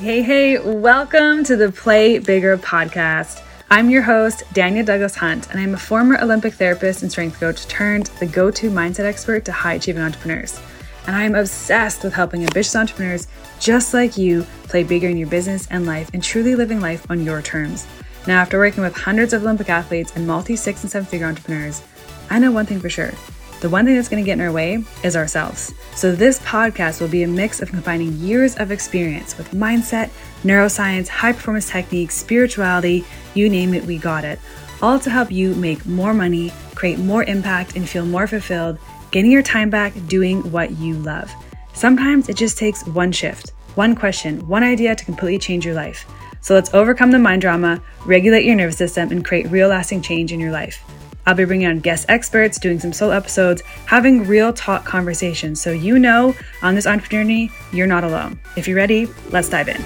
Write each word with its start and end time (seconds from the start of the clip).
Hey, 0.00 0.22
hey, 0.22 0.60
welcome 0.60 1.42
to 1.42 1.56
the 1.56 1.72
Play 1.72 2.20
Bigger 2.20 2.56
podcast. 2.56 3.42
I'm 3.68 3.90
your 3.90 4.02
host, 4.02 4.44
Dania 4.54 4.86
Douglas 4.86 5.16
Hunt, 5.16 5.50
and 5.50 5.58
I'm 5.58 5.74
a 5.74 5.76
former 5.76 6.16
Olympic 6.20 6.54
therapist 6.54 7.02
and 7.02 7.10
strength 7.10 7.40
coach 7.40 7.66
turned 7.66 8.06
the 8.20 8.26
go 8.26 8.48
to 8.52 8.70
mindset 8.70 9.06
expert 9.06 9.44
to 9.46 9.50
high 9.50 9.74
achieving 9.74 10.00
entrepreneurs. 10.00 10.60
And 11.08 11.16
I 11.16 11.24
am 11.24 11.34
obsessed 11.34 12.04
with 12.04 12.14
helping 12.14 12.44
ambitious 12.44 12.76
entrepreneurs 12.76 13.26
just 13.58 13.92
like 13.92 14.16
you 14.16 14.46
play 14.68 14.84
bigger 14.84 15.08
in 15.08 15.16
your 15.16 15.28
business 15.28 15.66
and 15.68 15.84
life 15.84 16.10
and 16.14 16.22
truly 16.22 16.54
living 16.54 16.80
life 16.80 17.04
on 17.10 17.24
your 17.24 17.42
terms. 17.42 17.84
Now, 18.28 18.40
after 18.40 18.56
working 18.56 18.84
with 18.84 18.94
hundreds 18.94 19.32
of 19.32 19.42
Olympic 19.42 19.68
athletes 19.68 20.14
and 20.14 20.28
multi 20.28 20.54
six 20.54 20.84
and 20.84 20.92
seven 20.92 21.08
figure 21.08 21.26
entrepreneurs, 21.26 21.82
I 22.30 22.38
know 22.38 22.52
one 22.52 22.66
thing 22.66 22.78
for 22.78 22.88
sure 22.88 23.10
the 23.60 23.68
one 23.68 23.84
thing 23.84 23.94
that's 23.94 24.08
going 24.08 24.22
to 24.22 24.26
get 24.26 24.34
in 24.34 24.40
our 24.40 24.52
way 24.52 24.84
is 25.02 25.16
ourselves. 25.16 25.74
So, 25.94 26.14
this 26.14 26.38
podcast 26.40 27.00
will 27.00 27.08
be 27.08 27.24
a 27.24 27.28
mix 27.28 27.60
of 27.60 27.70
combining 27.70 28.12
years 28.18 28.56
of 28.56 28.70
experience 28.70 29.36
with 29.36 29.50
mindset, 29.50 30.10
neuroscience, 30.44 31.08
high 31.08 31.32
performance 31.32 31.68
techniques, 31.68 32.14
spirituality 32.14 33.04
you 33.34 33.48
name 33.48 33.72
it, 33.74 33.84
we 33.84 33.98
got 33.98 34.24
it. 34.24 34.38
All 34.82 34.98
to 34.98 35.10
help 35.10 35.30
you 35.30 35.54
make 35.54 35.86
more 35.86 36.12
money, 36.12 36.52
create 36.74 36.98
more 36.98 37.22
impact, 37.24 37.76
and 37.76 37.88
feel 37.88 38.04
more 38.04 38.26
fulfilled, 38.26 38.78
getting 39.12 39.30
your 39.30 39.42
time 39.42 39.70
back 39.70 39.92
doing 40.08 40.50
what 40.50 40.72
you 40.72 40.94
love. 40.94 41.32
Sometimes 41.72 42.28
it 42.28 42.36
just 42.36 42.58
takes 42.58 42.84
one 42.86 43.12
shift, 43.12 43.52
one 43.76 43.94
question, 43.94 44.46
one 44.48 44.64
idea 44.64 44.96
to 44.96 45.04
completely 45.04 45.38
change 45.38 45.64
your 45.64 45.74
life. 45.74 46.04
So 46.40 46.54
let's 46.54 46.74
overcome 46.74 47.12
the 47.12 47.18
mind 47.18 47.42
drama, 47.42 47.80
regulate 48.06 48.44
your 48.44 48.56
nervous 48.56 48.76
system, 48.76 49.10
and 49.10 49.24
create 49.24 49.48
real 49.50 49.68
lasting 49.68 50.02
change 50.02 50.32
in 50.32 50.40
your 50.40 50.52
life. 50.52 50.82
I'll 51.28 51.34
be 51.34 51.44
bringing 51.44 51.68
on 51.68 51.80
guest 51.80 52.06
experts, 52.08 52.58
doing 52.58 52.80
some 52.80 52.94
solo 52.94 53.12
episodes, 53.12 53.60
having 53.84 54.26
real 54.26 54.50
talk 54.50 54.86
conversations 54.86 55.60
so 55.60 55.72
you 55.72 55.98
know 55.98 56.34
on 56.62 56.74
this 56.74 56.86
entrepreneur 56.86 57.22
journey, 57.22 57.50
you're 57.70 57.86
not 57.86 58.02
alone. 58.02 58.40
If 58.56 58.66
you're 58.66 58.78
ready, 58.78 59.08
let's 59.30 59.50
dive 59.50 59.68
in. 59.68 59.84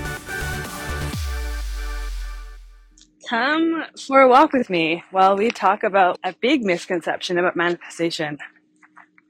Come 3.29 3.85
for 4.07 4.21
a 4.21 4.29
walk 4.29 4.53
with 4.53 4.71
me 4.71 5.03
while 5.11 5.37
we 5.37 5.51
talk 5.51 5.83
about 5.83 6.17
a 6.23 6.33
big 6.41 6.65
misconception 6.65 7.39
about 7.39 7.57
manifestation. 7.57 8.39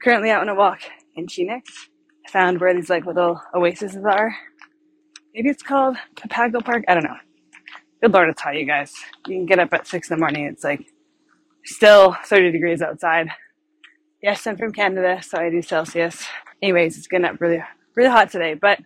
Currently 0.02 0.28
out 0.28 0.42
on 0.42 0.50
a 0.50 0.54
walk 0.54 0.80
in 1.16 1.28
Phoenix. 1.28 1.88
I 2.26 2.30
found 2.30 2.60
where 2.60 2.74
these 2.74 2.90
like 2.90 3.06
little 3.06 3.40
oases 3.54 3.96
are. 3.96 4.36
Maybe 5.34 5.48
it's 5.48 5.62
called 5.62 5.96
Papago 6.16 6.60
Park. 6.60 6.84
I 6.88 6.94
don't 6.94 7.04
know. 7.04 7.16
Good 8.02 8.12
Lord, 8.12 8.28
it's 8.28 8.42
hot, 8.42 8.56
you 8.56 8.66
guys. 8.66 8.92
You 9.26 9.36
can 9.36 9.46
get 9.46 9.58
up 9.58 9.72
at 9.72 9.86
six 9.86 10.10
in 10.10 10.16
the 10.16 10.20
morning. 10.20 10.44
It's 10.44 10.62
like 10.62 10.92
still 11.64 12.16
30 12.26 12.52
degrees 12.52 12.82
outside. 12.82 13.28
Yes, 14.22 14.46
I'm 14.46 14.56
from 14.56 14.72
Canada, 14.72 15.20
so 15.22 15.38
I 15.38 15.50
do 15.50 15.62
Celsius. 15.62 16.24
Anyways, 16.62 16.96
it's 16.96 17.08
getting 17.08 17.26
up 17.26 17.40
really, 17.40 17.62
really 17.96 18.10
hot 18.10 18.30
today. 18.30 18.54
But 18.54 18.80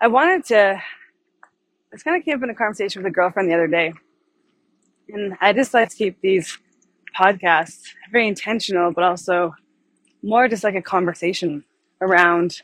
I 0.00 0.08
wanted 0.08 0.44
to, 0.46 0.74
I 0.74 1.92
was 1.92 2.02
kind 2.02 2.16
of 2.16 2.24
keep 2.24 2.42
in 2.42 2.50
a 2.50 2.54
conversation 2.54 3.02
with 3.02 3.10
a 3.10 3.14
girlfriend 3.14 3.48
the 3.48 3.54
other 3.54 3.68
day. 3.68 3.92
And 5.08 5.36
I 5.40 5.52
just 5.52 5.74
like 5.74 5.90
to 5.90 5.96
keep 5.96 6.20
these 6.20 6.58
podcasts 7.16 7.82
very 8.10 8.26
intentional, 8.26 8.92
but 8.92 9.04
also 9.04 9.54
more 10.22 10.48
just 10.48 10.64
like 10.64 10.74
a 10.74 10.82
conversation 10.82 11.64
around 12.00 12.62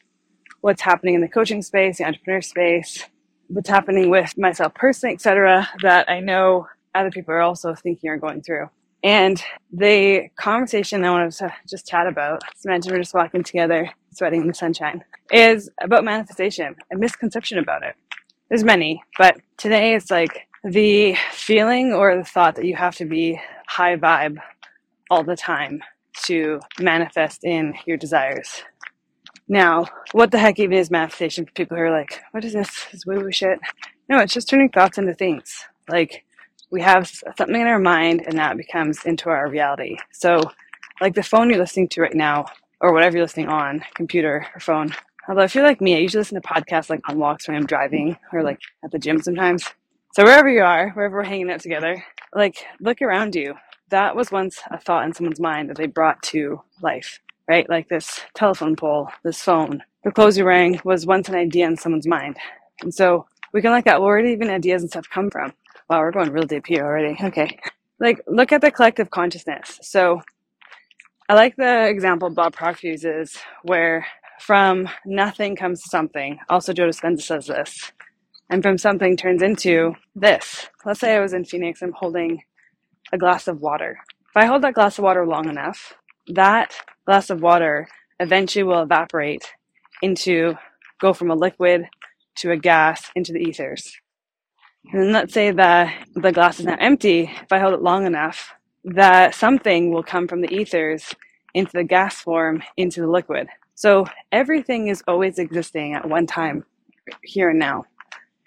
what's 0.62 0.82
happening 0.82 1.14
in 1.14 1.20
the 1.20 1.28
coaching 1.28 1.62
space, 1.62 1.98
the 1.98 2.04
entrepreneur 2.04 2.40
space, 2.40 3.04
what's 3.48 3.68
happening 3.68 4.10
with 4.10 4.36
myself 4.36 4.74
personally, 4.74 5.14
etc., 5.14 5.68
that 5.82 6.10
I 6.10 6.20
know 6.20 6.66
other 6.94 7.10
people 7.10 7.34
are 7.34 7.40
also 7.40 7.74
thinking 7.74 8.10
or 8.10 8.18
going 8.18 8.42
through. 8.42 8.68
And 9.02 9.42
the 9.72 10.28
conversation 10.36 11.04
I 11.04 11.10
wanted 11.10 11.32
to 11.32 11.52
just 11.68 11.86
chat 11.86 12.06
about, 12.06 12.42
mentioned, 12.64 12.92
we're 12.92 13.00
just 13.00 13.14
walking 13.14 13.42
together, 13.42 13.90
sweating 14.12 14.42
in 14.42 14.48
the 14.48 14.54
sunshine, 14.54 15.02
is 15.32 15.70
about 15.80 16.04
manifestation, 16.04 16.76
a 16.92 16.96
misconception 16.96 17.58
about 17.58 17.82
it. 17.82 17.94
There's 18.48 18.64
many, 18.64 19.02
but 19.16 19.38
today 19.56 19.94
it's 19.94 20.10
like 20.10 20.48
the 20.64 21.16
feeling 21.32 21.92
or 21.92 22.16
the 22.16 22.24
thought 22.24 22.56
that 22.56 22.66
you 22.66 22.76
have 22.76 22.96
to 22.96 23.04
be 23.04 23.40
high 23.66 23.96
vibe 23.96 24.38
all 25.10 25.24
the 25.24 25.36
time 25.36 25.80
to 26.24 26.60
manifest 26.78 27.44
in 27.44 27.74
your 27.86 27.96
desires. 27.96 28.62
Now, 29.48 29.86
what 30.12 30.30
the 30.30 30.38
heck 30.38 30.58
even 30.58 30.76
is 30.76 30.90
manifestation 30.90 31.46
for 31.46 31.52
people 31.52 31.76
who 31.76 31.84
are 31.84 31.90
like, 31.90 32.20
what 32.32 32.44
is 32.44 32.52
this? 32.52 32.86
This 32.92 33.06
woo 33.06 33.20
woo 33.20 33.32
shit. 33.32 33.58
No, 34.08 34.18
it's 34.18 34.34
just 34.34 34.48
turning 34.48 34.68
thoughts 34.68 34.98
into 34.98 35.14
things. 35.14 35.64
Like 35.88 36.24
we 36.70 36.80
have 36.82 37.08
something 37.36 37.60
in 37.60 37.66
our 37.66 37.78
mind 37.78 38.24
and 38.26 38.38
that 38.38 38.56
becomes 38.56 39.04
into 39.04 39.28
our 39.28 39.48
reality. 39.48 39.96
So, 40.12 40.40
like 41.00 41.14
the 41.14 41.22
phone 41.22 41.48
you're 41.48 41.58
listening 41.58 41.88
to 41.88 42.02
right 42.02 42.14
now, 42.14 42.46
or 42.80 42.92
whatever 42.92 43.16
you're 43.16 43.24
listening 43.24 43.48
on, 43.48 43.84
computer 43.94 44.46
or 44.54 44.60
phone. 44.60 44.94
Although 45.28 45.42
if 45.42 45.54
you're 45.54 45.64
like 45.64 45.80
me, 45.80 45.94
I 45.94 45.98
usually 45.98 46.20
listen 46.20 46.40
to 46.40 46.48
podcasts 46.48 46.90
like 46.90 47.00
on 47.08 47.18
walks 47.18 47.46
when 47.46 47.56
I'm 47.56 47.66
driving 47.66 48.16
or 48.32 48.42
like 48.42 48.60
at 48.84 48.90
the 48.90 48.98
gym 48.98 49.20
sometimes. 49.20 49.64
So 50.12 50.24
wherever 50.24 50.48
you 50.48 50.62
are, 50.62 50.90
wherever 50.90 51.16
we're 51.16 51.24
hanging 51.24 51.50
out 51.50 51.60
together, 51.60 52.02
like 52.34 52.64
look 52.80 53.00
around 53.02 53.34
you. 53.34 53.54
That 53.90 54.16
was 54.16 54.32
once 54.32 54.60
a 54.70 54.78
thought 54.78 55.04
in 55.04 55.12
someone's 55.12 55.40
mind 55.40 55.68
that 55.68 55.76
they 55.76 55.86
brought 55.86 56.22
to 56.24 56.60
life, 56.80 57.20
right? 57.48 57.68
Like 57.68 57.88
this 57.88 58.20
telephone 58.34 58.76
pole, 58.76 59.08
this 59.24 59.42
phone, 59.42 59.82
the 60.04 60.12
clothes 60.12 60.36
you're 60.36 60.46
wearing 60.46 60.80
was 60.84 61.06
once 61.06 61.28
an 61.28 61.34
idea 61.34 61.66
in 61.66 61.76
someone's 61.76 62.06
mind. 62.06 62.36
And 62.82 62.94
so 62.94 63.26
we 63.52 63.60
can 63.60 63.72
like 63.72 63.84
that. 63.84 64.00
Where 64.00 64.22
did 64.22 64.30
even 64.30 64.48
ideas 64.48 64.82
and 64.82 64.90
stuff 64.90 65.08
come 65.10 65.30
from? 65.30 65.52
Wow, 65.90 66.02
we're 66.02 66.12
going 66.12 66.30
real 66.30 66.44
deep 66.44 66.68
here 66.68 66.84
already. 66.84 67.16
Okay. 67.20 67.58
Like, 67.98 68.22
look 68.28 68.52
at 68.52 68.60
the 68.60 68.70
collective 68.70 69.10
consciousness. 69.10 69.80
So, 69.82 70.20
I 71.28 71.34
like 71.34 71.56
the 71.56 71.88
example 71.88 72.30
Bob 72.30 72.52
Proctor 72.52 72.86
uses 72.86 73.36
where 73.64 74.06
from 74.38 74.88
nothing 75.04 75.56
comes 75.56 75.82
something. 75.90 76.38
Also, 76.48 76.72
Joe 76.72 76.86
Dispenza 76.86 77.22
says 77.22 77.46
this. 77.48 77.90
And 78.48 78.62
from 78.62 78.78
something 78.78 79.16
turns 79.16 79.42
into 79.42 79.96
this. 80.14 80.68
Let's 80.84 81.00
say 81.00 81.16
I 81.16 81.20
was 81.20 81.32
in 81.32 81.44
Phoenix, 81.44 81.82
I'm 81.82 81.92
holding 81.92 82.44
a 83.12 83.18
glass 83.18 83.48
of 83.48 83.60
water. 83.60 83.98
If 84.28 84.36
I 84.36 84.46
hold 84.46 84.62
that 84.62 84.74
glass 84.74 84.96
of 84.96 85.02
water 85.02 85.26
long 85.26 85.48
enough, 85.48 85.94
that 86.28 86.72
glass 87.04 87.30
of 87.30 87.42
water 87.42 87.88
eventually 88.20 88.62
will 88.62 88.82
evaporate 88.82 89.52
into, 90.02 90.54
go 91.00 91.12
from 91.12 91.32
a 91.32 91.34
liquid 91.34 91.88
to 92.36 92.52
a 92.52 92.56
gas 92.56 93.10
into 93.16 93.32
the 93.32 93.40
ethers. 93.40 93.92
And 94.92 95.12
let's 95.12 95.32
say 95.32 95.50
that 95.52 96.06
the 96.14 96.32
glass 96.32 96.58
is 96.58 96.66
now 96.66 96.76
empty. 96.80 97.30
If 97.42 97.52
I 97.52 97.58
hold 97.58 97.74
it 97.74 97.82
long 97.82 98.06
enough, 98.06 98.52
that 98.84 99.34
something 99.34 99.92
will 99.92 100.02
come 100.02 100.26
from 100.26 100.40
the 100.40 100.52
ethers 100.52 101.14
into 101.54 101.72
the 101.72 101.84
gas 101.84 102.20
form 102.20 102.62
into 102.76 103.00
the 103.00 103.06
liquid. 103.06 103.48
So 103.74 104.06
everything 104.32 104.88
is 104.88 105.02
always 105.06 105.38
existing 105.38 105.94
at 105.94 106.08
one 106.08 106.26
time, 106.26 106.64
here 107.22 107.50
and 107.50 107.58
now. 107.58 107.84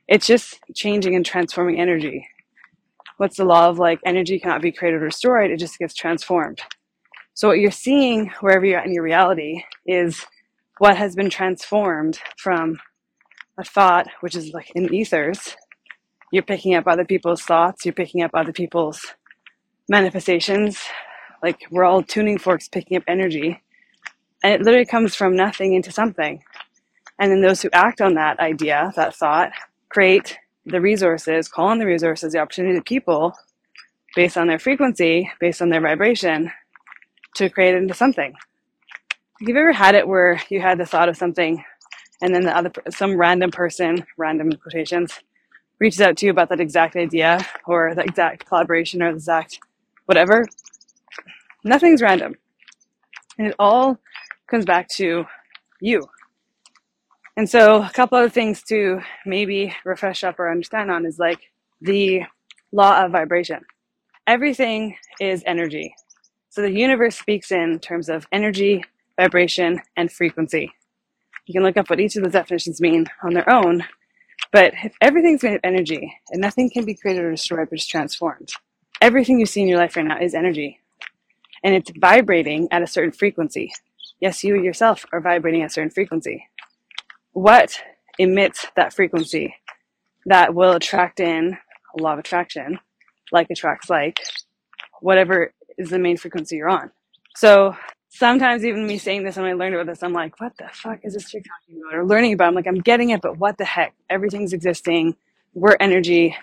It's 0.08 0.28
just 0.28 0.60
changing 0.76 1.16
and 1.16 1.26
transforming 1.26 1.80
energy. 1.80 2.28
What's 3.18 3.38
the 3.38 3.46
law 3.46 3.70
of 3.70 3.80
like 3.80 4.00
energy 4.06 4.40
cannot 4.40 4.62
be 4.62 4.72
created 4.72 5.02
or 5.02 5.08
destroyed, 5.08 5.52
it 5.52 5.60
just 5.60 5.80
gets 5.80 5.94
transformed. 5.94 6.62
So 7.36 7.48
what 7.48 7.60
you're 7.60 7.72
seeing 7.72 8.30
wherever 8.42 8.66
you're 8.66 8.80
at 8.80 8.86
in 8.86 8.94
your 8.94 9.04
reality 9.04 9.64
is 9.86 10.26
what 10.78 10.98
has 10.98 11.16
been 11.16 11.30
transformed 11.30 12.20
from 12.38 12.80
a 13.58 13.64
thought, 13.64 14.08
which 14.22 14.36
is 14.36 14.52
like 14.52 14.72
in 14.76 14.94
ethers, 14.94 15.56
you're 16.34 16.42
picking 16.42 16.74
up 16.74 16.88
other 16.88 17.06
people's 17.06 17.44
thoughts, 17.44 17.86
you're 17.86 17.94
picking 17.94 18.24
up 18.24 18.32
other 18.34 18.52
people's 18.52 19.06
manifestations. 19.88 20.80
Like 21.44 21.60
we're 21.70 21.84
all 21.84 22.02
tuning 22.02 22.40
forks 22.40 22.68
picking 22.68 22.98
up 22.98 23.04
energy. 23.08 23.62
And 24.44 24.54
it 24.54 24.64
literally 24.64 24.88
comes 24.88 25.14
from 25.14 25.36
nothing 25.36 25.76
into 25.76 25.92
something. 25.92 26.44
And 27.20 27.32
then 27.32 27.42
those 27.42 27.62
who 27.62 27.70
act 27.72 28.02
on 28.02 28.16
that 28.16 28.40
idea, 28.40 28.92
that 28.96 29.16
thought, 29.16 29.52
create 29.90 30.40
the 30.66 30.82
resources, 30.82 31.48
call 31.48 31.68
on 31.68 31.78
the 31.78 31.86
resources, 31.86 32.34
the 32.34 32.40
opportunity, 32.40 32.74
the 32.74 32.82
people, 32.82 33.36
based 34.16 34.36
on 34.36 34.48
their 34.48 34.58
frequency, 34.58 35.32
based 35.40 35.62
on 35.62 35.70
their 35.70 35.82
vibration, 35.82 36.52
to 37.36 37.48
create 37.48 37.76
into 37.76 37.94
something. 37.94 38.34
Have 39.40 39.50
you 39.50 39.56
ever 39.56 39.72
had 39.72 39.94
it 39.94 40.08
where 40.08 40.42
you 40.50 40.62
had 40.62 40.80
the 40.80 40.86
thought 40.88 41.10
of 41.10 41.16
something 41.16 41.64
and 42.24 42.34
then 42.34 42.42
the 42.42 42.58
other, 42.58 42.72
some 42.90 43.18
random 43.18 43.52
person, 43.52 44.04
random 44.18 44.52
quotations, 44.54 45.20
reaches 45.84 46.00
out 46.00 46.16
to 46.16 46.26
you 46.26 46.32
about 46.32 46.48
that 46.48 46.62
exact 46.62 46.96
idea 46.96 47.46
or 47.68 47.94
the 47.94 48.04
exact 48.06 48.46
collaboration 48.46 49.04
or 49.04 49.12
the 49.12 49.18
exact 49.18 49.60
whatever, 50.06 50.46
nothing's 51.66 52.02
random. 52.02 52.36
And 53.38 53.48
it 53.48 53.56
all 53.60 53.98
comes 54.48 54.64
back 54.64 54.88
to 55.00 55.26
you. 55.82 56.08
And 57.36 57.50
so, 57.50 57.84
a 57.84 57.90
couple 57.90 58.18
other 58.18 58.30
things 58.30 58.64
to 58.64 59.02
maybe 59.26 59.76
refresh 59.84 60.24
up 60.24 60.40
or 60.40 60.50
understand 60.50 60.90
on 60.90 61.06
is 61.06 61.20
like 61.20 61.52
the 61.82 62.22
law 62.72 63.04
of 63.04 63.12
vibration. 63.12 63.60
Everything 64.26 64.96
is 65.20 65.44
energy. 65.46 65.94
So, 66.50 66.62
the 66.62 66.72
universe 66.72 67.20
speaks 67.20 67.52
in 67.52 67.80
terms 67.80 68.08
of 68.08 68.26
energy, 68.32 68.86
vibration, 69.20 69.82
and 69.98 70.10
frequency. 70.10 70.72
You 71.46 71.54
can 71.54 71.64
look 71.64 71.76
up 71.76 71.90
what 71.90 72.00
each 72.00 72.16
of 72.16 72.24
those 72.24 72.32
definitions 72.32 72.80
mean 72.80 73.08
on 73.22 73.34
their 73.34 73.50
own, 73.50 73.84
but 74.54 74.74
if 74.86 74.94
everything's 75.02 75.44
made 75.44 75.56
of 75.56 75.62
energy 75.66 76.16
and 76.32 76.42
nothing 76.42 76.72
can 76.72 76.86
be 76.86 76.96
created 76.96 77.26
or 77.26 77.32
destroyed 77.32 77.70
but 77.72 77.80
is 77.80 77.88
transformed, 77.88 78.54
everything 79.02 79.40
you 79.42 79.48
see 79.48 79.64
in 79.64 79.70
your 79.70 79.80
life 79.80 79.98
right 79.98 80.06
now 80.08 80.20
is 80.20 80.36
energy. 80.36 80.80
And 81.66 81.76
it's 81.76 81.92
vibrating 81.98 82.70
at 82.72 82.84
a 82.84 82.88
certain 82.88 83.14
frequency. 83.14 83.74
Yes, 84.22 84.46
you 84.46 84.56
yourself 84.56 85.06
are 85.14 85.22
vibrating 85.22 85.64
at 85.64 85.72
a 85.72 85.74
certain 85.74 85.92
frequency. 85.92 86.48
What 87.34 87.80
emits 88.20 88.68
that 88.78 88.94
frequency? 88.94 89.56
that 90.26 90.54
will 90.56 90.74
attract 90.74 91.20
in 91.20 91.58
a 91.98 92.04
law 92.04 92.14
of 92.14 92.20
attraction, 92.20 92.80
like 93.32 93.50
attracts 93.50 93.90
like, 93.90 94.20
whatever 95.02 95.54
is 95.78 95.90
the 95.90 96.00
main 96.00 96.18
frequency 96.18 96.58
you're 96.58 96.70
on. 96.70 96.92
So 97.36 97.76
sometimes 98.14 98.64
even 98.64 98.86
me 98.86 98.98
saying 98.98 99.24
this 99.24 99.38
and 99.38 99.46
I 99.46 99.54
learned 99.54 99.76
about 99.76 99.88
this, 99.88 100.04
I'm 100.04 100.14
like, 100.14 100.40
what 100.40 100.56
the 100.58 100.70
fuck 100.72 101.00
is 101.04 101.16
this 101.16 101.30
chick 101.30 101.44
talking 101.44 101.82
about? 101.82 101.98
Or 101.98 102.06
learning 102.06 102.34
about, 102.34 102.48
I'm 102.48 102.56
like, 102.56 102.68
I'm 102.68 102.80
getting 102.80 103.10
it, 103.10 103.22
but 103.22 103.38
what 103.40 103.58
the 103.58 103.66
heck? 103.66 103.96
Everything's 104.10 104.54
existing. 104.54 105.16
We're 105.54 105.78
energy. 105.80 106.36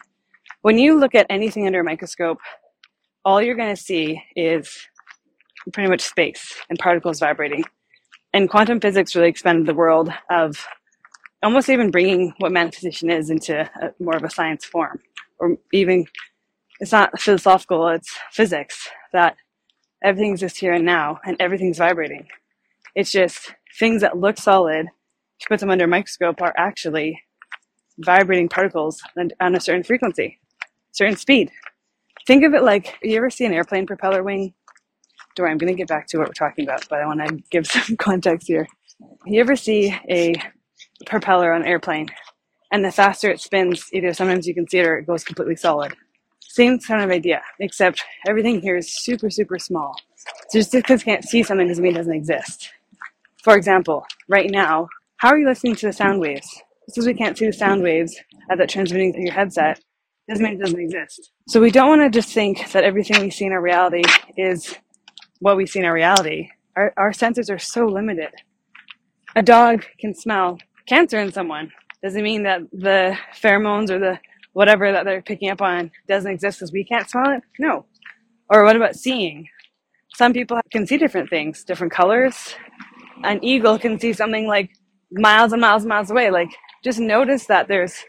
When 0.62 0.78
you 0.78 0.99
look 0.99 1.14
at 1.14 1.26
anything 1.31 1.67
under 1.67 1.81
a 1.81 1.84
microscope, 1.84 2.40
all 3.25 3.40
you're 3.40 3.55
going 3.55 3.75
to 3.75 3.81
see 3.81 4.22
is 4.34 4.88
pretty 5.72 5.88
much 5.88 6.00
space 6.00 6.55
and 6.69 6.78
particles 6.78 7.20
vibrating. 7.20 7.64
And 8.32 8.50
quantum 8.50 8.81
physics 8.81 9.14
really 9.14 9.28
expanded 9.28 9.67
the 9.67 9.75
world 9.75 10.12
of 10.28 10.67
almost 11.43 11.69
even 11.69 11.90
bringing 11.90 12.34
what 12.38 12.52
manifestation 12.52 13.11
is 13.11 13.31
into 13.31 13.61
a, 13.61 13.93
more 14.02 14.17
of 14.17 14.25
a 14.25 14.31
science 14.31 14.64
form, 14.64 15.00
or 15.38 15.56
even 15.72 16.06
it's 16.81 16.93
not 16.93 17.20
philosophical, 17.20 17.88
it's 17.88 18.17
physics 18.32 18.88
that 19.12 19.37
everything 20.05 20.32
exists 20.32 20.58
here 20.58 20.73
and 20.73 20.85
now 20.85 21.20
and 21.25 21.37
everything's 21.41 21.79
vibrating. 21.79 22.26
It's 22.94 23.12
just 23.12 23.55
things 23.79 24.02
that 24.02 24.19
look 24.19 24.38
solid, 24.38 24.87
if 24.87 25.43
you 25.43 25.47
put 25.49 25.61
them 25.61 25.70
under 25.70 25.85
a 25.85 25.88
microscope, 25.88 26.43
are 26.43 26.55
actually 26.56 27.20
vibrating 27.99 28.49
particles 28.49 29.02
on 29.41 29.55
a 29.55 29.61
certain 29.61 29.82
frequency, 29.85 30.41
certain 30.93 31.17
speed. 31.17 31.50
Think 32.26 32.44
of 32.44 32.55
it 32.55 32.62
like 32.62 32.97
you 33.02 33.17
ever 33.17 33.31
see 33.31 33.44
an 33.44 33.52
airplane 33.52 33.87
propeller 33.87 34.23
wing? 34.23 34.55
Dory, 35.37 35.50
I'm 35.50 35.58
going 35.58 35.73
to 35.73 35.76
get 35.76 35.88
back 35.88 36.06
to 36.08 36.19
what 36.19 36.29
we're 36.29 36.35
talking 36.35 36.64
about, 36.64 36.88
but 36.88 37.00
I 37.00 37.06
want 37.06 37.20
to 37.26 37.38
give 37.50 37.67
some 37.69 37.96
context 37.96 38.49
here. 38.49 38.67
You 39.26 39.41
ever 39.41 39.56
see 39.56 39.94
a 40.11 40.35
propeller 41.06 41.53
on 41.53 41.62
an 41.62 41.69
airplane 41.69 42.08
and 42.73 42.85
the 42.85 42.93
faster 42.93 43.31
it 43.31 43.41
spins, 43.41 43.88
either 43.93 44.12
sometimes 44.14 44.46
you 44.46 44.55
can 44.55 44.69
see 44.69 44.79
it 44.79 44.87
or 44.87 44.99
it 44.99 45.06
goes 45.06 45.25
completely 45.25 45.56
solid? 45.56 45.94
Same 46.50 46.81
kind 46.81 47.00
of 47.00 47.11
idea, 47.11 47.43
except 47.61 48.02
everything 48.26 48.61
here 48.61 48.76
is 48.76 48.93
super, 49.05 49.31
super 49.31 49.56
small. 49.56 49.94
So 50.49 50.58
just 50.58 50.73
because 50.73 51.02
you 51.02 51.05
can't 51.05 51.25
see 51.25 51.44
something 51.44 51.69
doesn't 51.69 51.82
mean 51.82 51.94
it 51.94 51.99
doesn't 51.99 52.12
exist. 52.12 52.73
For 53.44 53.56
example, 53.56 54.05
right 54.29 54.50
now, 54.50 54.88
how 55.19 55.29
are 55.29 55.38
you 55.38 55.47
listening 55.47 55.76
to 55.76 55.87
the 55.87 55.93
sound 55.93 56.20
waves? 56.20 56.49
Just 56.87 56.97
because 56.97 57.06
we 57.06 57.14
can't 57.14 57.38
see 57.38 57.47
the 57.47 57.52
sound 57.52 57.85
waves 57.85 58.19
that 58.49 58.61
are 58.61 58.67
transmitting 58.67 59.12
through 59.12 59.26
your 59.26 59.32
headset 59.32 59.81
doesn't 60.29 60.44
mean 60.44 60.55
it 60.55 60.61
doesn't 60.61 60.81
exist. 60.81 61.31
So 61.47 61.61
we 61.61 61.70
don't 61.70 61.88
want 61.88 62.12
to 62.12 62.19
just 62.19 62.35
think 62.35 62.73
that 62.73 62.82
everything 62.82 63.23
we 63.23 63.31
see 63.31 63.44
in 63.44 63.53
our 63.53 63.62
reality 63.62 64.03
is 64.37 64.75
what 65.38 65.56
we 65.56 65.67
see 65.67 65.79
in 65.79 65.85
our 65.85 65.94
reality. 65.94 66.49
Our, 66.75 66.93
our 66.96 67.12
senses 67.12 67.49
are 67.49 67.61
so 67.61 67.87
limited. 67.87 68.31
A 69.37 69.43
dog 69.43 69.85
can 70.00 70.17
smell 70.17 70.58
cancer 70.88 71.20
in 71.20 71.31
someone. 71.32 71.70
Doesn't 72.03 72.25
mean 72.25 72.43
that 72.43 72.62
the 72.73 73.17
pheromones 73.41 73.88
or 73.91 74.00
the 74.00 74.19
whatever 74.60 74.92
that 74.92 75.06
they're 75.06 75.22
picking 75.22 75.48
up 75.48 75.62
on 75.62 75.90
doesn't 76.06 76.30
exist 76.30 76.58
because 76.58 76.70
we 76.70 76.84
can't 76.84 77.08
smell 77.08 77.30
it? 77.30 77.42
No. 77.58 77.86
Or 78.50 78.62
what 78.62 78.76
about 78.76 78.94
seeing? 78.94 79.48
Some 80.16 80.34
people 80.34 80.60
can 80.70 80.86
see 80.86 80.98
different 80.98 81.30
things, 81.30 81.64
different 81.64 81.94
colors. 81.94 82.54
An 83.24 83.42
eagle 83.42 83.78
can 83.78 83.98
see 83.98 84.12
something 84.12 84.46
like 84.46 84.68
miles 85.12 85.54
and 85.54 85.62
miles 85.62 85.84
and 85.84 85.88
miles 85.88 86.10
away. 86.10 86.30
Like, 86.30 86.50
just 86.84 86.98
notice 86.98 87.46
that 87.46 87.68
there's, 87.68 88.04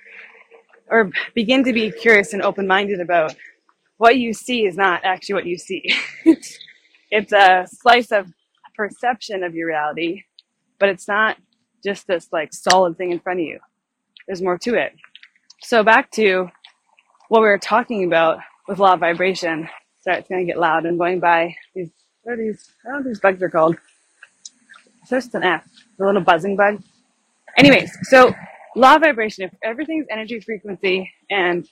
or 0.89 1.09
begin 1.33 1.63
to 1.63 1.71
be 1.71 1.89
curious 1.89 2.33
and 2.33 2.41
open 2.41 2.67
minded 2.67 2.99
about 2.99 3.33
what 3.95 4.17
you 4.17 4.33
see 4.33 4.65
is 4.65 4.75
not 4.75 5.05
actually 5.05 5.35
what 5.35 5.45
you 5.45 5.57
see. 5.57 5.85
it's 7.11 7.31
a 7.31 7.65
slice 7.71 8.11
of 8.11 8.27
perception 8.75 9.41
of 9.41 9.55
your 9.55 9.69
reality, 9.69 10.23
but 10.79 10.89
it's 10.89 11.07
not 11.07 11.37
just 11.81 12.07
this 12.07 12.27
like 12.33 12.53
solid 12.53 12.97
thing 12.97 13.11
in 13.11 13.21
front 13.21 13.39
of 13.39 13.45
you. 13.45 13.59
There's 14.27 14.41
more 14.41 14.57
to 14.57 14.75
it. 14.75 14.91
So 15.63 15.83
back 15.83 16.09
to 16.11 16.49
what 17.29 17.41
we 17.41 17.47
were 17.47 17.59
talking 17.59 18.03
about 18.03 18.39
with 18.67 18.79
law 18.79 18.93
of 18.93 18.99
vibration. 18.99 19.69
Sorry, 20.01 20.17
it's 20.17 20.27
gonna 20.27 20.43
get 20.43 20.57
loud. 20.57 20.85
I'm 20.87 20.97
going 20.97 21.19
by 21.19 21.55
these. 21.75 21.91
What 22.23 22.33
are 22.33 22.37
these? 22.37 22.71
I 22.83 22.87
don't 22.87 22.93
know 22.93 22.97
what 22.99 23.07
these 23.07 23.19
bugs 23.19 23.43
are 23.43 23.49
called. 23.49 23.77
It's 25.01 25.11
just 25.11 25.35
an 25.35 25.43
F, 25.43 25.63
the 25.97 26.05
little 26.05 26.21
buzzing 26.21 26.55
bug. 26.55 26.81
Anyways, 27.57 27.95
so 28.09 28.33
law 28.75 28.95
of 28.95 29.01
vibration. 29.01 29.43
If 29.45 29.53
everything's 29.63 30.07
energy, 30.09 30.39
frequency, 30.39 31.11
and 31.29 31.67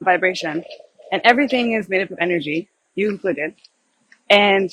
vibration, 0.00 0.64
and 1.12 1.20
everything 1.22 1.72
is 1.72 1.90
made 1.90 2.02
up 2.02 2.10
of 2.10 2.18
energy, 2.20 2.70
you 2.94 3.10
included, 3.10 3.54
and 4.30 4.70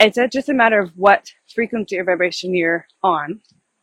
it's 0.00 0.18
just 0.32 0.48
a 0.48 0.54
matter 0.54 0.80
of 0.80 0.92
what 0.96 1.30
frequency 1.54 1.98
or 1.98 2.04
vibration 2.04 2.54
you're 2.54 2.86
on, 3.02 3.40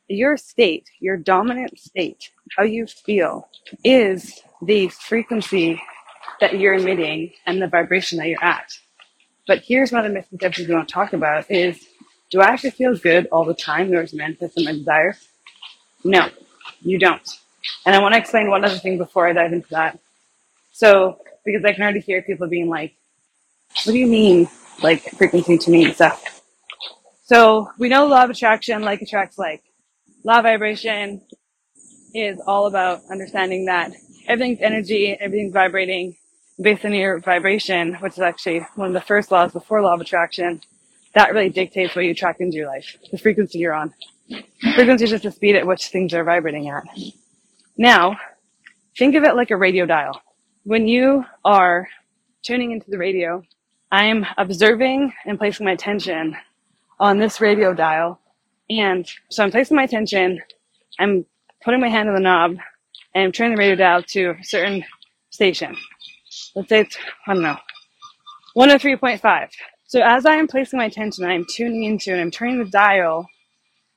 your 0.08 0.38
state, 0.38 0.90
your 1.00 1.18
dominant 1.18 1.78
state, 1.80 2.30
how 2.58 2.64
you 2.64 2.86
feel, 2.88 3.48
is 3.84 4.42
the 4.62 4.88
frequency 4.90 5.82
that 6.40 6.60
you're 6.60 6.76
emitting 6.76 7.32
and 7.46 7.62
the 7.62 7.68
vibration 7.68 8.18
that 8.18 8.28
you're 8.28 8.44
at. 8.44 8.72
But 9.48 9.60
here's 9.60 9.92
one 9.92 10.06
of 10.06 10.12
the 10.12 10.14
misconceptions 10.14 10.68
we 10.68 10.74
want 10.74 10.88
to 10.88 10.94
talk 10.94 11.14
about 11.14 11.50
is 11.50 11.88
do 12.32 12.42
I 12.42 12.48
actually 12.48 12.72
feel 12.72 12.98
good 12.98 13.28
all 13.32 13.46
the 13.46 13.54
time 13.54 13.92
to 13.92 14.08
manifest 14.16 14.56
desires? 14.56 15.28
No, 16.04 16.30
you 16.82 17.00
don't. 17.00 17.28
And 17.86 17.96
I 17.96 18.00
want 18.00 18.14
to 18.14 18.20
explain 18.20 18.50
one 18.50 18.66
other 18.66 18.78
thing 18.78 18.98
before 18.98 19.28
I 19.28 19.34
dive 19.34 19.54
into 19.54 19.70
that. 19.70 20.00
So, 20.72 21.20
because 21.46 21.64
I 21.64 21.74
can 21.74 21.84
already 21.84 22.00
hear 22.00 22.22
people 22.22 22.48
being 22.48 22.70
like, 22.70 22.94
what 23.84 23.94
do 23.94 23.98
you 23.98 24.08
mean, 24.08 24.48
like 24.82 25.02
frequency 25.02 25.58
to 25.58 25.72
me 25.72 25.86
and 25.86 25.94
stuff? 25.96 26.42
So 27.24 27.70
we 27.80 27.90
know 27.90 28.06
law 28.08 28.24
of 28.24 28.30
attraction, 28.30 28.82
like 28.84 29.02
attracts 29.02 29.38
like. 29.38 29.64
Law 30.26 30.42
vibration 30.42 31.22
is 32.16 32.42
all 32.48 32.66
about 32.66 33.02
understanding 33.12 33.66
that 33.66 33.92
everything's 34.28 34.60
energy, 34.60 35.16
everything's 35.20 35.54
vibrating 35.54 36.16
based 36.60 36.84
on 36.84 36.94
your 36.94 37.20
vibration, 37.20 37.94
which 37.96 38.14
is 38.14 38.22
actually 38.22 38.66
one 38.74 38.88
of 38.88 38.94
the 38.96 39.02
first 39.02 39.30
laws 39.30 39.54
before 39.54 39.84
law 39.84 39.94
of 39.94 40.02
attraction. 40.02 40.62
That 41.14 41.32
really 41.32 41.50
dictates 41.50 41.96
what 41.96 42.06
you 42.06 42.12
attract 42.12 42.42
into 42.42 42.58
your 42.58 42.66
life, 42.66 42.98
the 43.12 43.20
frequency 43.20 43.60
you're 43.60 43.76
on. 43.76 43.94
Frequency 44.74 45.04
is 45.04 45.12
just 45.12 45.26
the 45.26 45.32
speed 45.32 45.58
at 45.58 45.68
which 45.68 45.90
things 45.90 46.12
are 46.12 46.24
vibrating 46.24 46.70
at. 46.70 46.86
Now, 47.78 48.18
think 48.98 49.14
of 49.14 49.24
it 49.26 49.36
like 49.36 49.52
a 49.52 49.58
radio 49.58 49.86
dial. 49.86 50.20
When 50.64 50.88
you 50.88 51.24
are 51.44 51.88
tuning 52.42 52.72
into 52.72 52.90
the 52.90 52.98
radio, 52.98 53.44
I 53.92 54.06
am 54.06 54.26
observing 54.40 55.14
and 55.28 55.38
placing 55.38 55.68
my 55.68 55.74
attention 55.74 56.36
on 57.00 57.20
this 57.20 57.40
radio 57.40 57.76
dial 57.76 58.20
and 58.70 59.08
so 59.30 59.44
I'm 59.44 59.52
placing 59.52 59.78
my 59.78 59.84
attention, 59.84 60.42
I'm 61.00 61.26
putting 61.64 61.82
my 61.82 61.90
hand 61.90 62.10
on 62.10 62.16
the 62.16 62.22
knob, 62.22 62.58
and 63.14 63.24
I'm 63.24 63.32
turning 63.32 63.56
the 63.56 63.60
radio 63.60 63.76
dial 63.76 64.04
to 64.04 64.36
a 64.40 64.44
certain 64.44 64.84
station. 65.30 65.76
Let's 66.56 66.70
say 66.70 66.82
it's, 66.82 66.98
I 67.28 67.34
don't 67.34 67.44
know, 67.44 67.58
103.5. 68.58 69.50
So 69.88 70.02
as 70.02 70.26
I 70.26 70.36
am 70.36 70.48
placing 70.48 70.78
my 70.78 70.86
attention, 70.86 71.26
I'm 71.26 71.46
tuning 71.54 71.84
into 71.84 72.12
and 72.12 72.22
I'm 72.22 72.32
turning 72.32 72.58
the 72.60 72.70
dial 72.70 73.28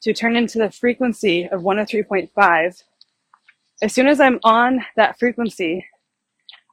to 0.03 0.13
turn 0.13 0.37
into 0.37 0.59
the 0.59 0.71
frequency 0.71 1.49
of 1.51 1.63
103.5. 1.63 2.83
As 3.83 3.93
soon 3.93 4.09
as 4.09 4.21
I'm 4.21 4.39
on 4.45 4.85
that 4.97 5.19
frequency, 5.19 5.87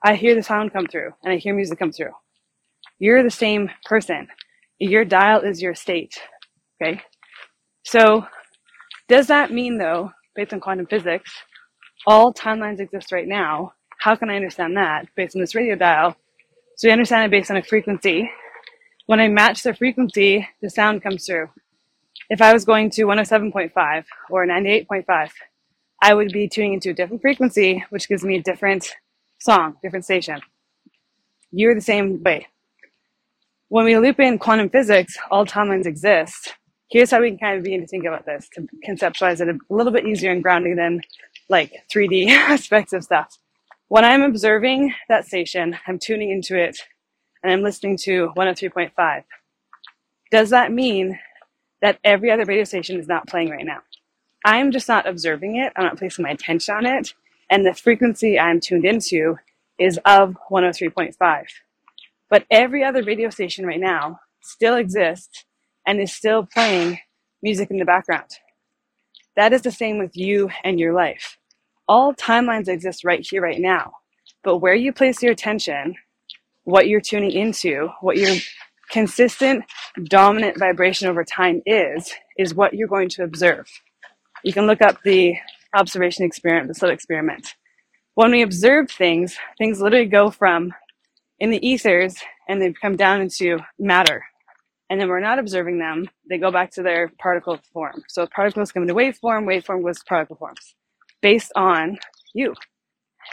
I 0.04 0.16
hear 0.16 0.36
the 0.36 0.44
sound 0.44 0.74
come 0.74 0.88
through 0.88 1.14
and 1.24 1.34
I 1.34 1.38
hear 1.38 1.56
music 1.56 1.80
come 1.80 1.92
through. 1.92 2.12
You're 3.00 3.24
the 3.24 3.32
same 3.32 3.72
person. 3.86 4.28
Your 4.80 5.06
dial 5.06 5.42
is 5.42 5.62
your 5.62 5.76
state. 5.76 6.20
Okay. 6.82 7.02
So, 7.86 8.26
does 9.08 9.28
that 9.28 9.52
mean, 9.52 9.78
though, 9.78 10.12
based 10.36 10.54
on 10.54 10.60
quantum 10.60 10.88
physics, 10.88 11.32
all 12.08 12.34
timelines 12.34 12.80
exist 12.80 13.12
right 13.12 13.28
now? 13.28 13.74
How 14.00 14.16
can 14.16 14.32
I 14.32 14.36
understand 14.36 14.76
that 14.76 15.06
based 15.16 15.36
on 15.36 15.42
this 15.42 15.54
radio 15.54 15.76
dial? 15.76 16.18
So, 16.78 16.88
we 16.88 16.92
understand 16.92 17.26
it 17.26 17.32
based 17.32 17.52
on 17.52 17.58
a 17.58 17.64
frequency. 17.64 18.30
When 19.06 19.20
I 19.20 19.28
match 19.28 19.62
the 19.62 19.76
frequency, 19.76 20.48
the 20.64 20.70
sound 20.72 21.04
comes 21.04 21.28
through. 21.28 21.50
If 22.32 22.42
I 22.42 22.54
was 22.54 22.66
going 22.66 22.90
to 22.92 23.04
107.5 23.04 24.06
or 24.32 24.48
98.5, 24.48 25.30
I 26.02 26.14
would 26.16 26.32
be 26.32 26.48
tuning 26.48 26.74
into 26.74 26.90
a 26.90 26.94
different 26.94 27.22
frequency, 27.22 27.86
which 27.92 28.10
gives 28.10 28.24
me 28.24 28.38
a 28.38 28.42
different 28.42 28.96
song, 29.40 29.76
different 29.84 30.06
station. 30.06 30.42
You're 31.52 31.76
the 31.76 31.82
same 31.82 32.24
way. 32.24 32.48
When 33.68 33.86
we 33.86 33.96
loop 34.00 34.20
in 34.20 34.40
quantum 34.40 34.70
physics, 34.70 35.16
all 35.30 35.46
timelines 35.46 35.86
exist 35.86 36.56
here's 36.90 37.12
how 37.12 37.22
we 37.22 37.30
can 37.32 37.40
kind 37.40 37.58
of 37.58 37.64
begin 37.64 37.82
to 37.82 37.88
think 37.88 38.06
about 38.06 38.26
this 38.26 38.50
to 38.56 38.68
conceptualize 38.88 39.42
it 39.42 39.50
a 39.50 39.74
little 39.74 39.92
bit 39.92 40.06
easier 40.06 40.32
and 40.32 40.44
grounding 40.44 40.76
than 40.76 41.02
like 41.50 41.74
3D 41.94 42.28
aspects 42.30 42.94
of 42.94 43.04
stuff. 43.04 43.38
When 43.88 44.06
I'm 44.06 44.24
observing 44.24 44.94
that 45.10 45.26
station, 45.26 45.78
I'm 45.88 46.00
tuning 46.00 46.32
into 46.32 46.58
it 46.58 46.80
and 47.44 47.52
I'm 47.52 47.62
listening 47.62 47.98
to 48.04 48.32
103.5. 48.36 49.24
Does 50.32 50.50
that 50.50 50.72
mean 50.72 51.20
that 51.82 52.00
every 52.04 52.32
other 52.32 52.46
radio 52.46 52.64
station 52.64 53.00
is 53.00 53.08
not 53.08 53.28
playing 53.28 53.50
right 53.50 53.66
now? 53.66 53.80
I'm 54.44 54.72
just 54.72 54.88
not 54.88 55.08
observing 55.08 55.58
it. 55.58 55.74
I'm 55.76 55.84
not 55.84 55.98
placing 55.98 56.24
my 56.24 56.30
attention 56.30 56.76
on 56.76 56.86
it. 56.86 57.14
And 57.50 57.66
the 57.66 57.74
frequency 57.74 58.40
I'm 58.40 58.60
tuned 58.60 58.86
into 58.86 59.38
is 59.78 60.00
of 60.06 60.38
103.5. 60.50 61.46
But 62.30 62.46
every 62.50 62.84
other 62.84 63.04
radio 63.04 63.30
station 63.30 63.66
right 63.66 63.80
now 63.80 64.20
still 64.42 64.76
exists 64.76 65.46
and 65.88 66.02
is 66.02 66.14
still 66.14 66.48
playing 66.54 67.00
music 67.44 67.72
in 67.72 67.78
the 67.80 67.86
background. 67.86 68.30
That 69.38 69.54
is 69.54 69.64
the 69.64 69.72
same 69.72 70.00
with 70.00 70.18
you 70.18 70.50
and 70.64 70.80
your 70.80 70.94
life. 70.94 71.34
all 71.88 72.14
timelines 72.14 72.68
exist 72.68 73.04
right 73.04 73.26
here, 73.26 73.42
right 73.42 73.60
now. 73.60 73.94
But 74.44 74.58
where 74.58 74.76
you 74.76 74.94
place 74.94 75.22
your 75.22 75.32
attention, 75.32 75.96
what 76.64 76.88
you're 76.88 77.02
tuning 77.02 77.32
into, 77.32 77.90
what 78.02 78.18
your 78.18 78.36
consistent 78.92 79.66
dominant 80.06 80.60
vibration 80.60 81.08
over 81.10 81.24
time 81.24 81.62
is, 81.66 82.12
is 82.38 82.56
what 82.56 82.74
you're 82.74 82.88
going 82.90 83.10
to 83.10 83.24
observe. 83.24 83.68
You 84.44 84.54
can 84.54 84.68
look 84.68 84.82
up 84.82 84.98
the 85.04 85.36
observation 85.76 86.26
experiment, 86.26 86.70
the 86.70 86.76
slow 86.76 86.90
experiment. 86.90 87.56
When 88.16 88.32
we 88.32 88.44
observe 88.44 88.92
things, 88.92 89.38
things 89.58 89.82
literally 89.82 90.08
go 90.08 90.32
from 90.32 90.74
in 91.40 91.52
the 91.52 91.66
ethers 91.68 92.18
and 92.50 92.62
they 92.62 92.74
come 92.74 92.98
down 92.98 93.22
into 93.22 93.60
matter. 93.80 94.26
And 94.90 95.02
then 95.02 95.10
we're 95.10 95.20
not 95.20 95.40
observing 95.40 95.80
them, 95.80 96.08
they 96.30 96.38
go 96.38 96.52
back 96.52 96.72
to 96.72 96.84
their 96.84 97.12
particle 97.20 97.60
form. 97.74 98.04
So 98.08 98.28
particles 98.28 98.72
come 98.72 98.84
into 98.84 98.94
waveform, 98.94 99.46
waveform 99.46 99.84
goes 99.84 100.00
to 100.00 100.06
particle 100.06 100.36
forms 100.36 100.76
based 101.22 101.52
on 101.56 101.98
you. 102.36 102.54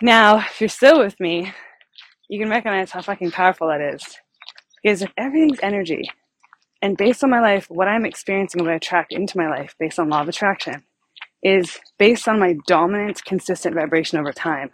Now, 0.01 0.39
if 0.39 0.61
you're 0.61 0.69
still 0.69 0.99
with 0.99 1.21
me, 1.21 1.53
you 2.29 2.39
can 2.39 2.49
recognize 2.49 2.91
how 2.91 3.03
fucking 3.03 3.33
powerful 3.33 3.69
that 3.69 3.83
is. 3.83 4.03
Because 4.83 5.03
if 5.03 5.13
everything's 5.19 5.59
energy, 5.63 6.11
and 6.81 6.97
based 6.97 7.23
on 7.23 7.31
my 7.31 7.41
life, 7.41 7.67
what 7.69 7.87
I'm 7.87 8.07
experiencing, 8.07 8.63
what 8.63 8.73
I 8.73 8.77
attract 8.77 9.13
into 9.13 9.37
my 9.37 9.49
life 9.49 9.75
based 9.79 9.99
on 9.99 10.09
law 10.09 10.23
of 10.23 10.29
attraction, 10.29 10.83
is 11.43 11.79
based 11.99 12.27
on 12.27 12.41
my 12.41 12.57
dominant, 12.67 13.23
consistent 13.25 13.75
vibration 13.75 14.19
over 14.19 14.33
time. 14.33 14.71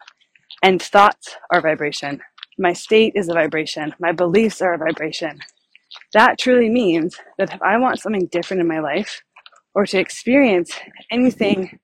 And 0.62 0.80
thoughts 0.80 1.36
are 1.52 1.60
vibration. 1.60 2.20
My 2.58 2.72
state 2.72 3.12
is 3.16 3.28
a 3.28 3.34
vibration. 3.34 3.94
My 3.98 4.12
beliefs 4.12 4.62
are 4.62 4.74
a 4.74 4.78
vibration. 4.78 5.40
That 6.14 6.38
truly 6.38 6.68
means 6.70 7.16
that 7.38 7.52
if 7.54 7.62
I 7.62 7.78
want 7.78 8.00
something 8.00 8.28
different 8.32 8.62
in 8.62 8.68
my 8.68 8.80
life 8.80 9.22
or 9.74 9.86
to 9.86 9.98
experience 9.98 10.72
anything 11.10 11.78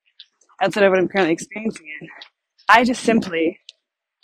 outside 0.62 0.84
of 0.84 0.90
what 0.90 0.98
I'm 0.98 1.08
currently 1.08 1.32
experiencing 1.32 1.86
in, 2.00 2.08
I 2.68 2.84
just 2.84 3.02
simply, 3.02 3.60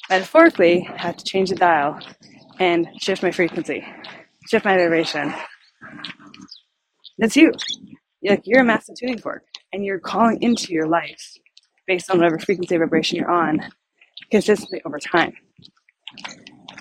metaphorically, 0.08 0.80
have 0.96 1.16
to 1.18 1.24
change 1.24 1.50
the 1.50 1.56
dial 1.56 2.00
and 2.58 2.88
shift 3.00 3.22
my 3.22 3.30
frequency, 3.30 3.86
shift 4.48 4.64
my 4.64 4.76
vibration. 4.76 5.34
That's 7.18 7.36
you. 7.36 7.52
Like 8.24 8.42
you're 8.44 8.62
a 8.62 8.64
massive 8.64 8.96
tuning 8.98 9.18
fork 9.18 9.44
and 9.72 9.84
you're 9.84 10.00
calling 10.00 10.42
into 10.42 10.72
your 10.72 10.88
life 10.88 11.36
based 11.86 12.10
on 12.10 12.18
whatever 12.18 12.38
frequency 12.38 12.76
vibration 12.76 13.18
you're 13.18 13.30
on 13.30 13.60
consistently 14.30 14.80
over 14.86 14.98
time. 14.98 15.34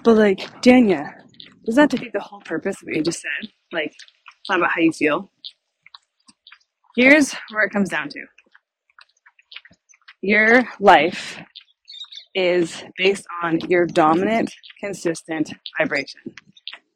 But 0.04 0.18
like, 0.18 0.40
Dania, 0.62 1.19
does 1.66 1.76
that 1.76 1.90
defeat 1.90 2.14
the 2.14 2.20
whole 2.20 2.42
purpose 2.42 2.82
of 2.82 2.88
what 2.88 2.96
you 2.96 3.04
just 3.04 3.22
said? 3.22 3.50
Like, 3.72 3.94
not 4.48 4.60
about 4.60 4.72
how 4.72 4.82
you 4.82 4.92
feel. 4.92 5.32
Here's 6.96 7.34
where 7.52 7.64
it 7.64 7.72
comes 7.72 7.90
down 7.90 8.10
to. 8.10 8.26
Your 10.22 10.64
life 10.80 11.40
is 12.36 12.84
based 12.98 13.26
on 13.44 13.60
your 13.70 13.86
dominant, 13.86 14.54
consistent 14.80 15.54
vibration. 15.78 16.22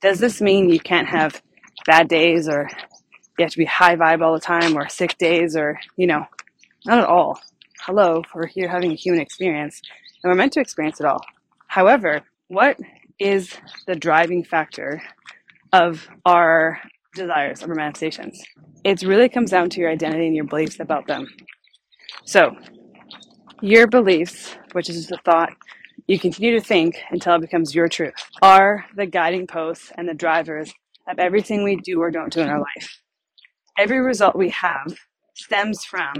Does 0.01 0.19
this 0.19 0.41
mean 0.41 0.69
you 0.69 0.79
can't 0.79 1.07
have 1.07 1.41
bad 1.85 2.07
days 2.07 2.47
or 2.47 2.69
you 3.37 3.43
have 3.43 3.51
to 3.51 3.57
be 3.57 3.65
high 3.65 3.95
vibe 3.95 4.21
all 4.21 4.33
the 4.33 4.39
time 4.39 4.77
or 4.77 4.87
sick 4.89 5.17
days 5.17 5.55
or, 5.55 5.79
you 5.97 6.07
know, 6.07 6.25
not 6.85 6.99
at 6.99 7.05
all. 7.05 7.39
Hello, 7.81 8.21
we're 8.33 8.47
here 8.47 8.67
having 8.67 8.91
a 8.91 8.95
human 8.95 9.21
experience 9.21 9.81
and 10.23 10.31
we're 10.31 10.37
meant 10.37 10.53
to 10.53 10.59
experience 10.59 10.99
it 10.99 11.05
all. 11.05 11.21
However, 11.67 12.21
what 12.47 12.77
is 13.23 13.55
the 13.87 13.95
driving 13.95 14.43
factor 14.43 15.01
of 15.71 16.07
our 16.25 16.79
desires, 17.15 17.63
our 17.63 17.73
manifestations? 17.73 18.41
It 18.83 19.01
really 19.03 19.29
comes 19.29 19.51
down 19.51 19.69
to 19.71 19.79
your 19.79 19.89
identity 19.89 20.27
and 20.27 20.35
your 20.35 20.45
beliefs 20.45 20.79
about 20.79 21.07
them. 21.07 21.27
So, 22.25 22.55
your 23.61 23.87
beliefs, 23.87 24.55
which 24.73 24.89
is 24.89 25.07
the 25.07 25.19
thought 25.23 25.49
you 26.07 26.19
continue 26.19 26.59
to 26.59 26.65
think 26.65 26.97
until 27.11 27.35
it 27.35 27.41
becomes 27.41 27.73
your 27.73 27.87
truth, 27.87 28.13
are 28.41 28.85
the 28.95 29.05
guiding 29.05 29.47
posts 29.47 29.91
and 29.97 30.07
the 30.07 30.13
drivers 30.13 30.73
of 31.07 31.19
everything 31.19 31.63
we 31.63 31.77
do 31.77 32.01
or 32.01 32.11
don't 32.11 32.33
do 32.33 32.41
in 32.41 32.49
our 32.49 32.59
life 32.59 32.99
every 33.77 33.99
result 33.99 34.35
we 34.35 34.49
have 34.49 34.95
stems 35.35 35.83
from 35.83 36.13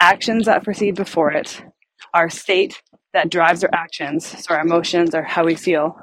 actions 0.00 0.46
that 0.46 0.64
proceed 0.64 0.94
before 0.94 1.32
it, 1.32 1.62
our 2.14 2.30
state 2.30 2.80
that 3.12 3.30
drives 3.30 3.64
our 3.64 3.70
actions, 3.72 4.26
so 4.26 4.54
our 4.54 4.60
emotions 4.60 5.14
or 5.14 5.22
how 5.22 5.44
we 5.44 5.54
feel. 5.54 5.96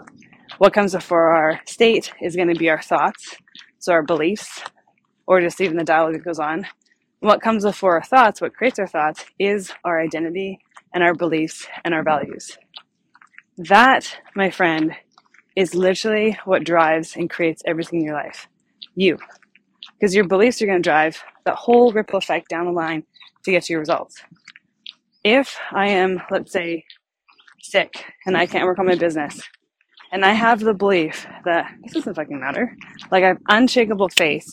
What 0.57 0.73
comes 0.73 0.93
before 0.93 1.31
our 1.31 1.61
state 1.65 2.11
is 2.21 2.35
going 2.35 2.47
to 2.47 2.59
be 2.59 2.69
our 2.69 2.81
thoughts, 2.81 3.37
so 3.79 3.93
our 3.93 4.03
beliefs, 4.03 4.61
or 5.25 5.41
just 5.41 5.61
even 5.61 5.77
the 5.77 5.83
dialogue 5.83 6.13
that 6.13 6.25
goes 6.25 6.39
on. 6.39 6.67
What 7.19 7.41
comes 7.41 7.63
before 7.63 7.95
our 7.95 8.03
thoughts, 8.03 8.41
what 8.41 8.53
creates 8.53 8.79
our 8.79 8.87
thoughts, 8.87 9.25
is 9.39 9.71
our 9.83 9.99
identity 9.99 10.59
and 10.93 11.03
our 11.03 11.13
beliefs 11.13 11.67
and 11.83 11.93
our 11.93 12.03
values. 12.03 12.57
That, 13.57 14.19
my 14.35 14.51
friend, 14.51 14.93
is 15.55 15.73
literally 15.73 16.37
what 16.45 16.63
drives 16.63 17.15
and 17.15 17.29
creates 17.29 17.63
everything 17.65 17.99
in 17.99 18.05
your 18.05 18.15
life. 18.15 18.47
You 18.95 19.17
because 19.99 20.13
your 20.13 20.27
beliefs 20.27 20.61
are 20.61 20.65
going 20.65 20.81
to 20.81 20.87
drive 20.87 21.23
that 21.45 21.55
whole 21.55 21.91
ripple 21.91 22.19
effect 22.19 22.49
down 22.49 22.65
the 22.65 22.71
line 22.71 23.03
to 23.43 23.51
get 23.51 23.63
to 23.63 23.73
your 23.73 23.79
results. 23.79 24.21
If 25.23 25.57
I 25.71 25.89
am, 25.89 26.21
let's 26.29 26.51
say, 26.51 26.85
sick 27.71 28.05
and 28.25 28.37
I 28.37 28.47
can't 28.47 28.65
work 28.65 28.79
on 28.79 28.87
my 28.87 28.95
business, 28.95 29.41
and 30.11 30.25
I 30.25 30.33
have 30.33 30.59
the 30.61 30.73
belief 30.73 31.27
that 31.45 31.71
this 31.83 31.93
doesn't 31.93 32.15
fucking 32.15 32.39
matter, 32.39 32.75
like 33.11 33.23
I 33.23 33.29
have 33.29 33.39
unshakable 33.49 34.09
faith 34.09 34.47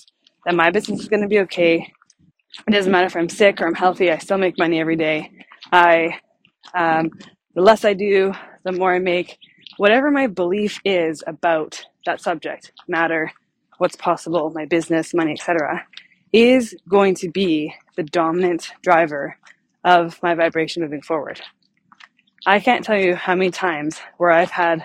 that 0.47 0.55
my 0.55 0.71
business 0.71 1.01
is 1.01 1.09
going 1.09 1.23
to 1.23 1.29
be 1.29 1.41
okay. 1.41 1.93
It 2.69 2.73
doesn't 2.73 2.93
matter 2.93 3.07
if 3.07 3.17
I'm 3.17 3.29
sick 3.29 3.61
or 3.61 3.67
I'm 3.67 3.75
healthy. 3.75 4.11
I 4.11 4.19
still 4.19 4.39
make 4.39 4.59
money 4.59 4.81
every 4.81 4.97
day. 4.97 5.33
I, 5.73 6.19
um, 6.75 7.11
the 7.55 7.63
less 7.63 7.85
I 7.85 7.95
do, 7.95 8.35
the 8.65 8.73
more 8.73 8.95
I 8.95 9.01
make. 9.01 9.39
Whatever 9.79 10.11
my 10.11 10.29
belief 10.29 10.81
is 10.85 11.23
about 11.27 11.85
that 12.07 12.21
subject 12.21 12.73
matter, 12.89 13.33
what's 13.79 13.97
possible, 13.97 14.51
my 14.55 14.67
business, 14.67 15.15
money, 15.15 15.33
etc., 15.33 15.87
is 16.33 16.75
going 16.89 17.15
to 17.17 17.31
be 17.31 17.75
the 17.97 18.05
dominant 18.05 18.71
driver 18.83 19.37
of 19.85 20.21
my 20.23 20.35
vibration 20.35 20.83
moving 20.83 21.03
forward. 21.03 21.41
I 22.47 22.61
can't 22.61 22.85
tell 22.85 22.99
you 22.99 23.15
how 23.15 23.35
many 23.35 23.51
times 23.51 24.01
where 24.19 24.31
I've 24.31 24.51
had 24.51 24.85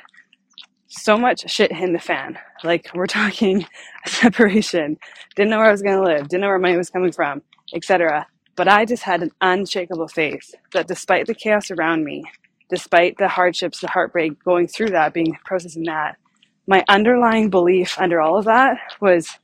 so 0.88 1.18
much 1.18 1.50
shit 1.52 1.72
in 1.72 1.92
the 1.92 2.00
fan. 2.00 2.40
Like 2.64 2.90
we're 2.94 3.06
talking 3.22 3.66
separation, 4.06 4.98
didn't 5.36 5.52
know 5.52 5.58
where 5.58 5.68
I 5.68 5.72
was 5.72 5.82
going 5.82 5.98
to 5.98 6.04
live, 6.04 6.30
didn't 6.30 6.42
know 6.42 6.48
where 6.48 6.60
money 6.60 6.78
was 6.78 6.90
coming 6.90 7.12
from, 7.12 7.42
etc. 7.74 8.28
But 8.56 8.70
I 8.70 8.86
just 8.86 9.04
had 9.04 9.22
an 9.22 9.32
unshakable 9.42 10.08
faith 10.08 10.56
that 10.74 10.88
despite 10.88 11.26
the 11.26 11.36
chaos 11.36 11.70
around 11.70 12.06
me, 12.06 12.24
despite 12.70 13.18
the 13.18 13.28
hardships, 13.28 13.82
the 13.82 13.90
heartbreak, 13.90 14.42
going 14.44 14.68
through 14.68 14.92
that, 14.92 15.14
being 15.14 15.38
processing 15.44 15.84
that, 15.84 16.18
my 16.66 16.86
underlying 16.88 17.50
belief 17.50 18.00
under 18.00 18.22
all 18.22 18.38
of 18.38 18.46
that 18.46 18.78
was 19.02 19.38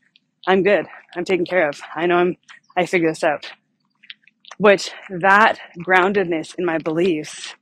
I'm 0.48 0.64
good. 0.64 0.86
I'm 1.18 1.26
taken 1.26 1.46
care 1.46 1.68
of. 1.68 1.82
I 1.96 2.06
know 2.06 2.18
I'm, 2.18 2.38
I 2.78 2.86
figure 2.86 3.10
this 3.10 3.24
out. 3.24 3.52
Which 4.58 4.92
that 5.10 5.60
groundedness 5.86 6.56
in 6.58 6.66
my 6.66 6.78
beliefs 6.78 7.56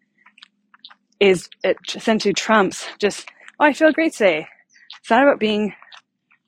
is, 1.24 1.50
uh, 1.65 1.70
it 1.70 1.77
essentially 1.96 2.34
trumps 2.34 2.86
just, 3.00 3.30
oh, 3.60 3.65
I 3.65 3.74
feel 3.74 3.92
great 3.92 4.13
today. 4.13 4.48
It's 5.00 5.10
not 5.10 5.24
about 5.24 5.39
being 5.39 5.74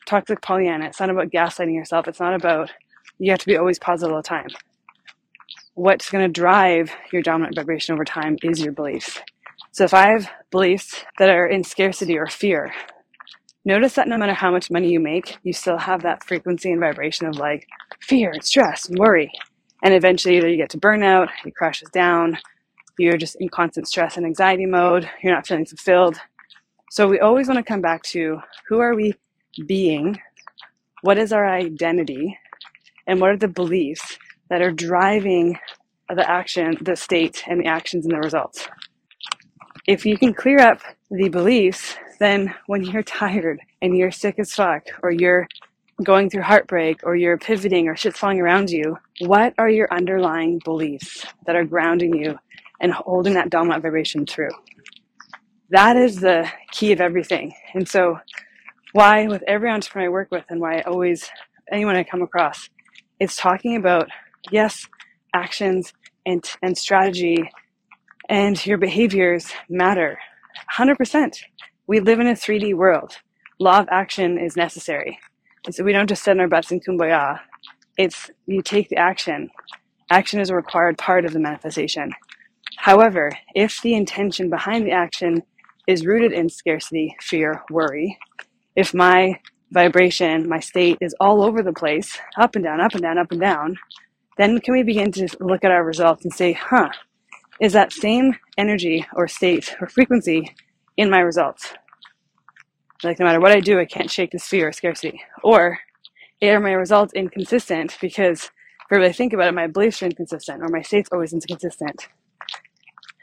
toxic 0.06 0.42
Pollyanna. 0.42 0.86
It's 0.86 1.00
not 1.00 1.10
about 1.10 1.30
gaslighting 1.30 1.74
yourself. 1.74 2.08
It's 2.08 2.20
not 2.20 2.36
about 2.36 2.72
you 3.18 3.32
have 3.32 3.40
to 3.40 3.46
be 3.46 3.56
always 3.56 3.80
positive 3.80 4.14
all 4.14 4.22
the 4.22 4.28
time. 4.28 4.48
What's 5.76 6.10
going 6.10 6.26
to 6.26 6.32
drive 6.32 6.92
your 7.12 7.22
dominant 7.22 7.56
vibration 7.56 7.94
over 7.94 8.04
time 8.04 8.38
is 8.44 8.62
your 8.62 8.74
beliefs. 8.74 9.20
So 9.72 9.86
if 9.86 9.94
I 9.94 10.10
have 10.10 10.30
beliefs 10.52 11.04
that 11.20 11.30
are 11.30 11.48
in 11.48 11.64
scarcity 11.64 12.18
or 12.18 12.28
fear, 12.28 12.74
notice 13.64 13.94
that 13.96 14.08
no 14.08 14.18
matter 14.18 14.34
how 14.34 14.52
much 14.52 14.70
money 14.70 14.90
you 14.90 15.00
make, 15.00 15.38
you 15.44 15.54
still 15.54 15.78
have 15.78 16.02
that 16.04 16.24
frequency 16.26 16.72
and 16.72 16.82
vibration 16.82 17.28
of 17.28 17.38
like 17.38 17.68
fear, 18.02 18.34
stress, 18.42 18.88
and 18.88 19.00
worry. 19.00 19.32
And 19.84 19.94
eventually, 19.94 20.38
either 20.38 20.50
you 20.50 20.58
get 20.58 20.70
to 20.72 20.78
burnout, 20.78 21.30
it 21.46 21.56
crashes 21.56 21.90
down, 21.90 22.38
you're 23.00 23.18
just 23.18 23.36
in 23.40 23.50
constant 23.50 23.88
stress 23.88 24.18
and 24.18 24.26
anxiety 24.26 24.66
mode, 24.66 25.10
you're 25.22 25.34
not 25.34 25.48
feeling 25.48 25.66
fulfilled. 25.66 26.18
So, 26.92 27.08
we 27.08 27.20
always 27.20 27.48
want 27.48 27.58
to 27.58 27.64
come 27.64 27.82
back 27.82 28.04
to 28.04 28.40
who 28.68 28.80
are 28.80 28.96
we 28.96 29.14
being? 29.66 30.20
What 31.02 31.18
is 31.18 31.34
our 31.34 31.48
identity? 31.48 32.38
And 33.08 33.22
what 33.22 33.30
are 33.32 33.38
the 33.38 33.48
beliefs 33.48 34.18
that 34.50 34.62
are 34.62 34.72
driving 34.72 35.60
the 36.14 36.30
action, 36.30 36.78
the 36.82 36.96
state, 36.96 37.44
and 37.48 37.62
the 37.62 37.68
actions 37.68 38.06
and 38.06 38.14
the 38.14 38.20
results? 38.20 38.68
If 39.88 40.06
you 40.06 40.18
can 40.18 40.34
clear 40.34 40.60
up 40.60 40.82
the 41.12 41.30
beliefs 41.30 41.96
then 42.20 42.54
when 42.68 42.84
you're 42.84 43.04
tired 43.22 43.60
and 43.82 43.96
you're 43.98 44.12
sick 44.12 44.40
as 44.40 44.54
fuck, 44.54 44.88
or 45.04 45.12
you're 45.12 45.48
going 46.04 46.30
through 46.30 46.42
heartbreak, 46.42 47.00
or 47.04 47.16
you're 47.16 47.38
pivoting, 47.38 47.88
or 47.88 47.96
shit's 47.96 48.20
falling 48.20 48.42
around 48.42 48.70
you, 48.70 48.98
what 49.22 49.54
are 49.58 49.70
your 49.70 49.88
underlying 49.94 50.60
beliefs 50.66 51.26
that 51.46 51.56
are 51.56 51.64
grounding 51.64 52.14
you 52.16 52.38
and 52.80 52.92
holding 52.92 53.34
that 53.34 53.50
dominant 53.50 53.84
vibration 53.84 54.26
true? 54.26 54.50
That 55.70 55.98
is 55.98 56.20
the 56.20 56.50
key 56.72 56.92
of 56.92 57.02
everything. 57.02 57.54
And 57.74 57.88
so, 57.88 58.20
why, 58.94 59.28
with 59.28 59.44
every 59.48 59.70
entrepreneur 59.70 60.08
I 60.08 60.12
work 60.12 60.32
with, 60.32 60.46
and 60.50 60.62
why 60.62 60.78
I 60.78 60.82
always, 60.82 61.30
anyone 61.72 61.96
I 61.96 62.04
come 62.04 62.22
across, 62.22 62.70
it's 63.20 63.36
talking 63.36 63.76
about, 63.76 64.10
yes, 64.52 64.88
actions 65.34 65.94
and, 66.26 66.44
and 66.62 66.78
strategy 66.78 67.50
and 68.30 68.64
your 68.66 68.78
behaviors 68.78 69.52
matter 69.70 70.18
100%. 70.78 71.38
We 71.88 72.00
live 72.00 72.20
in 72.20 72.28
a 72.28 72.34
3D 72.34 72.74
world. 72.74 73.18
Law 73.60 73.80
of 73.80 73.88
action 73.92 74.38
is 74.38 74.56
necessary. 74.56 75.20
And 75.66 75.74
so 75.74 75.84
we 75.84 75.94
don't 75.94 76.08
just 76.08 76.24
sit 76.24 76.32
in 76.32 76.40
our 76.40 76.48
butts 76.48 76.72
in 76.72 76.80
kumbaya. 76.80 77.40
It's 77.98 78.30
you 78.46 78.62
take 78.62 78.90
the 78.90 78.98
action. 78.98 79.50
Action 80.10 80.40
is 80.40 80.50
a 80.50 80.56
required 80.56 80.98
part 80.98 81.26
of 81.26 81.34
the 81.34 81.40
manifestation. 81.40 82.12
However, 82.78 83.32
if 83.54 83.82
the 83.82 83.96
intention 83.96 84.50
behind 84.50 84.86
the 84.86 84.92
action 84.92 85.44
is 85.88 86.06
rooted 86.06 86.34
in 86.34 86.50
scarcity, 86.50 87.16
fear, 87.22 87.64
worry, 87.70 88.18
if 88.76 88.94
my 88.94 89.40
vibration, 89.72 90.48
my 90.48 90.60
state 90.60 90.98
is 91.02 91.16
all 91.20 91.44
over 91.44 91.62
the 91.62 91.74
place, 91.74 92.18
up 92.38 92.56
and 92.56 92.64
down, 92.64 92.82
up 92.82 92.94
and 92.94 93.02
down, 93.02 93.18
up 93.18 93.32
and 93.32 93.42
down, 93.42 93.78
then 94.38 94.60
can 94.60 94.74
we 94.74 94.84
begin 94.84 95.12
to 95.14 95.28
look 95.40 95.64
at 95.64 95.72
our 95.72 95.84
results 95.84 96.24
and 96.26 96.34
say, 96.34 96.54
huh, 96.54 96.90
is 97.60 97.74
that 97.74 97.94
same 97.94 98.36
energy 98.58 99.06
or 99.14 99.28
state 99.28 99.76
or 99.80 99.88
frequency 99.88 100.54
in 100.98 101.10
my 101.10 101.20
results? 101.20 101.74
Like 103.04 103.20
no 103.20 103.26
matter 103.26 103.40
what 103.40 103.52
I 103.52 103.60
do, 103.60 103.80
I 103.80 103.86
can't 103.86 104.12
shake 104.12 104.32
this 104.32 104.48
fear 104.48 104.70
or 104.70 104.72
scarcity. 104.72 105.22
Or 105.44 105.80
are 106.44 106.60
my 106.60 106.74
results 106.74 107.14
inconsistent 107.14 107.98
because 108.02 108.44
if 108.44 108.92
I 108.92 108.96
really 108.96 109.14
think 109.14 109.34
about 109.34 109.48
it, 109.48 109.54
my 109.54 109.68
beliefs 109.68 110.04
are 110.04 110.08
inconsistent 110.08 110.62
or 110.62 110.68
my 110.70 110.82
state's 110.82 111.10
always 111.12 111.34
inconsistent. 111.34 112.08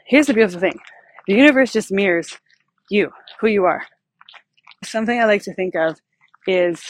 Here's 0.05 0.27
the 0.27 0.33
beautiful 0.33 0.59
thing. 0.59 0.79
The 1.27 1.33
universe 1.33 1.71
just 1.71 1.91
mirrors 1.91 2.37
you, 2.89 3.11
who 3.39 3.47
you 3.47 3.65
are. 3.65 3.83
Something 4.83 5.19
I 5.19 5.25
like 5.25 5.43
to 5.43 5.53
think 5.53 5.75
of 5.75 5.97
is 6.45 6.81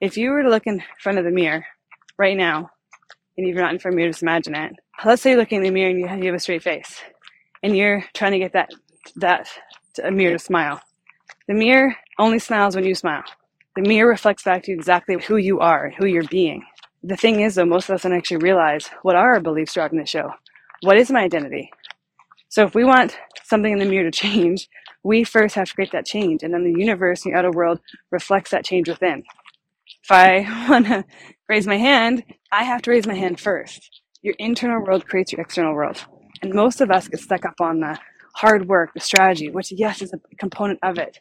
if 0.00 0.18
you 0.18 0.30
were 0.30 0.42
to 0.42 0.50
look 0.50 0.66
in 0.66 0.82
front 1.00 1.18
of 1.18 1.24
the 1.24 1.30
mirror 1.30 1.64
right 2.18 2.36
now, 2.36 2.70
and 3.36 3.46
you're 3.46 3.56
not 3.56 3.72
in 3.72 3.78
front 3.78 3.94
of 3.94 3.96
me, 3.96 4.06
just 4.06 4.22
imagine 4.22 4.54
it. 4.54 4.72
Let's 5.04 5.22
say 5.22 5.30
you're 5.30 5.38
looking 5.38 5.58
in 5.58 5.64
the 5.64 5.70
mirror 5.70 5.90
and 5.90 6.22
you 6.22 6.26
have 6.26 6.34
a 6.34 6.38
straight 6.38 6.62
face, 6.62 7.00
and 7.62 7.76
you're 7.76 8.04
trying 8.14 8.32
to 8.32 8.38
get 8.38 8.52
that 8.52 8.70
that 9.16 9.48
a 10.04 10.10
mirror 10.10 10.34
to 10.34 10.38
smile. 10.38 10.80
The 11.48 11.54
mirror 11.54 11.96
only 12.18 12.38
smiles 12.38 12.76
when 12.76 12.84
you 12.84 12.94
smile. 12.94 13.24
The 13.76 13.82
mirror 13.82 14.10
reflects 14.10 14.42
back 14.42 14.64
to 14.64 14.72
you 14.72 14.76
exactly 14.76 15.16
who 15.22 15.36
you 15.36 15.60
are, 15.60 15.86
and 15.86 15.94
who 15.94 16.06
you're 16.06 16.24
being. 16.24 16.64
The 17.02 17.16
thing 17.16 17.40
is, 17.40 17.54
though, 17.54 17.64
most 17.64 17.88
of 17.88 17.94
us 17.94 18.02
don't 18.02 18.12
actually 18.12 18.38
realize 18.38 18.90
what 19.02 19.16
are 19.16 19.34
our 19.34 19.40
beliefs 19.40 19.76
are 19.76 19.80
driving 19.80 20.00
the 20.00 20.06
show. 20.06 20.32
What 20.82 20.98
is 20.98 21.10
my 21.10 21.20
identity? 21.22 21.70
So 22.48 22.64
if 22.64 22.74
we 22.74 22.84
want 22.84 23.18
something 23.44 23.72
in 23.72 23.78
the 23.78 23.84
mirror 23.84 24.10
to 24.10 24.16
change, 24.16 24.68
we 25.04 25.24
first 25.24 25.54
have 25.54 25.68
to 25.68 25.74
create 25.74 25.92
that 25.92 26.06
change, 26.06 26.42
and 26.42 26.52
then 26.52 26.64
the 26.64 26.78
universe 26.78 27.24
and 27.24 27.34
the 27.34 27.38
outer 27.38 27.50
world 27.50 27.80
reflects 28.10 28.50
that 28.50 28.64
change 28.64 28.88
within. 28.88 29.22
If 30.02 30.10
I 30.10 30.66
want 30.70 30.86
to 30.86 31.04
raise 31.48 31.66
my 31.66 31.76
hand, 31.76 32.24
I 32.50 32.64
have 32.64 32.82
to 32.82 32.90
raise 32.90 33.06
my 33.06 33.14
hand 33.14 33.40
first. 33.40 34.02
Your 34.22 34.34
internal 34.38 34.82
world 34.82 35.06
creates 35.06 35.32
your 35.32 35.40
external 35.40 35.74
world. 35.74 36.04
And 36.42 36.54
most 36.54 36.80
of 36.80 36.90
us 36.90 37.08
get 37.08 37.20
stuck 37.20 37.44
up 37.44 37.60
on 37.60 37.80
the 37.80 37.98
hard 38.34 38.68
work, 38.68 38.94
the 38.94 39.00
strategy, 39.00 39.50
which, 39.50 39.72
yes, 39.72 40.02
is 40.02 40.12
a 40.12 40.18
component 40.38 40.78
of 40.82 40.98
it, 40.98 41.20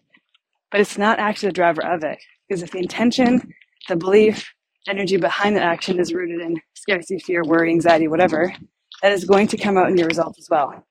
but 0.72 0.80
it's 0.82 0.98
not 0.98 1.20
actually 1.20 1.50
the 1.50 1.54
driver 1.54 1.86
of 1.86 2.04
it. 2.04 2.20
Because 2.48 2.64
if 2.64 2.72
the 2.72 2.80
intention, 2.80 3.54
the 3.90 3.96
belief, 3.96 4.54
energy 4.88 5.18
behind 5.18 5.56
the 5.56 5.62
action 5.62 6.00
is 6.00 6.14
rooted 6.14 6.40
in 6.40 6.56
scarcity, 6.76 7.20
fear, 7.20 7.44
worry, 7.44 7.72
anxiety, 7.72 8.08
whatever, 8.08 8.54
that 9.02 9.12
is 9.12 9.26
going 9.26 9.48
to 9.48 9.58
come 9.58 9.78
out 9.78 9.90
in 9.90 9.98
your 9.98 10.08
results 10.08 10.40
as 10.40 10.48
well. 10.50 10.87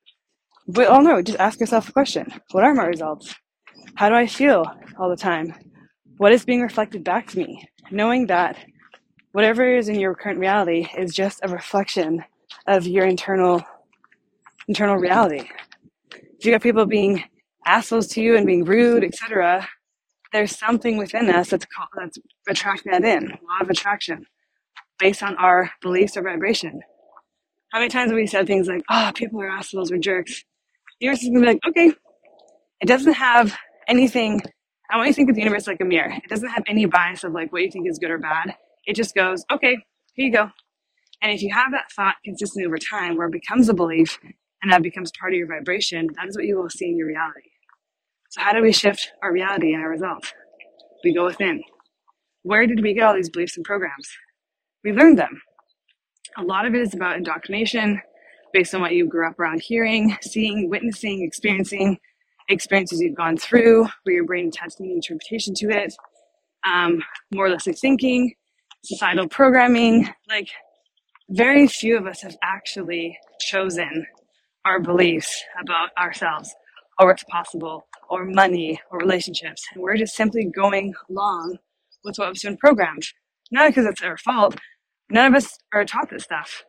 We 0.68 0.84
all 0.84 1.00
know, 1.00 1.22
just 1.22 1.38
ask 1.38 1.60
yourself 1.60 1.88
a 1.88 1.92
question 1.92 2.32
What 2.50 2.64
are 2.64 2.74
my 2.74 2.86
results? 2.86 3.36
How 3.94 4.08
do 4.08 4.16
I 4.16 4.26
feel 4.26 4.64
all 4.98 5.08
the 5.08 5.16
time? 5.16 5.54
What 6.18 6.32
is 6.32 6.44
being 6.44 6.60
reflected 6.60 7.04
back 7.04 7.28
to 7.28 7.38
me? 7.38 7.68
Knowing 7.92 8.26
that 8.26 8.58
whatever 9.30 9.76
is 9.76 9.88
in 9.88 10.00
your 10.00 10.16
current 10.16 10.40
reality 10.40 10.88
is 10.98 11.14
just 11.14 11.38
a 11.44 11.48
reflection 11.48 12.24
of 12.66 12.84
your 12.84 13.06
internal 13.06 13.62
internal 14.66 14.96
reality. 14.96 15.48
If 16.12 16.44
you 16.44 16.50
got 16.50 16.62
people 16.62 16.84
being 16.84 17.22
assholes 17.64 18.08
to 18.08 18.20
you 18.20 18.36
and 18.36 18.44
being 18.44 18.64
rude, 18.64 19.04
etc., 19.04 19.68
there's 20.32 20.58
something 20.58 20.96
within 20.96 21.30
us 21.30 21.50
that's 21.50 21.66
called, 21.66 21.90
that's 21.96 22.18
attracting 22.48 22.90
that 22.90 23.04
in, 23.04 23.28
law 23.28 23.60
of 23.60 23.70
attraction, 23.70 24.26
based 24.98 25.22
on 25.22 25.36
our 25.36 25.70
beliefs 25.80 26.16
or 26.16 26.22
vibration. 26.22 26.80
How 27.70 27.78
many 27.78 27.88
times 27.88 28.10
have 28.10 28.16
we 28.16 28.26
said 28.26 28.48
things 28.48 28.66
like, 28.66 28.82
"Oh, 28.90 29.12
people 29.14 29.40
are 29.42 29.48
assholes 29.48 29.92
or 29.92 29.98
jerks"? 29.98 30.44
Universe 31.00 31.22
is 31.22 31.28
gonna 31.28 31.40
be 31.40 31.46
like, 31.46 31.60
"Okay." 31.68 31.92
It 32.80 32.86
doesn't 32.86 33.14
have 33.14 33.56
anything. 33.88 34.42
I 34.90 34.96
want 34.96 35.08
you 35.08 35.12
to 35.12 35.16
think 35.16 35.30
of 35.30 35.34
the 35.36 35.42
universe 35.42 35.66
like 35.66 35.80
a 35.80 35.84
mirror. 35.84 36.12
It 36.12 36.28
doesn't 36.28 36.48
have 36.50 36.64
any 36.68 36.86
bias 36.86 37.24
of 37.24 37.32
like 37.32 37.52
what 37.52 37.62
you 37.62 37.70
think 37.70 37.88
is 37.88 37.98
good 37.98 38.10
or 38.10 38.18
bad. 38.18 38.54
It 38.86 38.94
just 38.96 39.14
goes, 39.14 39.44
"Okay, 39.50 39.78
here 40.14 40.26
you 40.26 40.32
go." 40.32 40.50
And 41.22 41.32
if 41.32 41.42
you 41.42 41.52
have 41.52 41.72
that 41.72 41.90
thought 41.92 42.16
consistently 42.24 42.66
over 42.66 42.78
time, 42.78 43.16
where 43.16 43.26
it 43.28 43.32
becomes 43.32 43.68
a 43.68 43.74
belief 43.74 44.18
and 44.62 44.72
that 44.72 44.82
becomes 44.82 45.12
part 45.18 45.32
of 45.32 45.38
your 45.38 45.48
vibration, 45.48 46.08
that 46.16 46.28
is 46.28 46.36
what 46.36 46.46
you 46.46 46.56
will 46.56 46.70
see 46.70 46.86
in 46.90 46.96
your 46.98 47.08
reality. 47.08 47.50
So, 48.30 48.42
how 48.42 48.52
do 48.52 48.62
we 48.62 48.72
shift 48.72 49.12
our 49.22 49.32
reality 49.32 49.74
and 49.74 49.82
our 49.82 49.90
results? 49.90 50.32
We 51.04 51.14
go 51.14 51.26
within. 51.26 51.62
Where 52.42 52.66
did 52.66 52.82
we 52.82 52.94
get 52.94 53.04
all 53.04 53.14
these 53.14 53.30
beliefs 53.30 53.56
and 53.56 53.64
programs? 53.64 54.08
We 54.84 54.92
learned 54.92 55.18
them. 55.18 55.42
A 56.36 56.42
lot 56.42 56.66
of 56.66 56.74
it 56.74 56.80
is 56.82 56.94
about 56.94 57.16
indoctrination 57.16 58.00
based 58.56 58.74
on 58.74 58.80
what 58.80 58.94
you 58.94 59.06
grew 59.06 59.28
up 59.28 59.38
around 59.38 59.60
hearing, 59.60 60.16
seeing, 60.22 60.70
witnessing, 60.70 61.22
experiencing, 61.22 61.98
experiences 62.48 63.02
you've 63.02 63.14
gone 63.14 63.36
through, 63.36 63.86
where 64.04 64.14
your 64.14 64.24
brain 64.24 64.48
attached 64.48 64.80
an 64.80 64.90
interpretation 64.90 65.52
to 65.52 65.68
it, 65.68 65.94
um, 66.66 67.02
moralistic 67.34 67.76
thinking, 67.76 68.32
societal 68.82 69.28
programming. 69.28 70.08
Like, 70.26 70.48
very 71.28 71.68
few 71.68 71.98
of 71.98 72.06
us 72.06 72.22
have 72.22 72.34
actually 72.42 73.18
chosen 73.40 74.06
our 74.64 74.80
beliefs 74.80 75.44
about 75.60 75.90
ourselves 75.98 76.50
or 76.98 77.08
what's 77.08 77.24
possible 77.24 77.86
or 78.08 78.24
money 78.24 78.80
or 78.90 78.98
relationships. 78.98 79.62
And 79.74 79.82
we're 79.82 79.98
just 79.98 80.16
simply 80.16 80.46
going 80.46 80.94
along 81.10 81.58
with 82.04 82.16
what 82.16 82.30
was 82.30 82.42
been 82.42 82.56
programmed. 82.56 83.06
Not 83.50 83.68
because 83.68 83.84
it's 83.84 84.02
our 84.02 84.16
fault. 84.16 84.56
None 85.10 85.26
of 85.26 85.34
us 85.34 85.58
are 85.74 85.84
taught 85.84 86.08
this 86.08 86.24
stuff. 86.24 86.64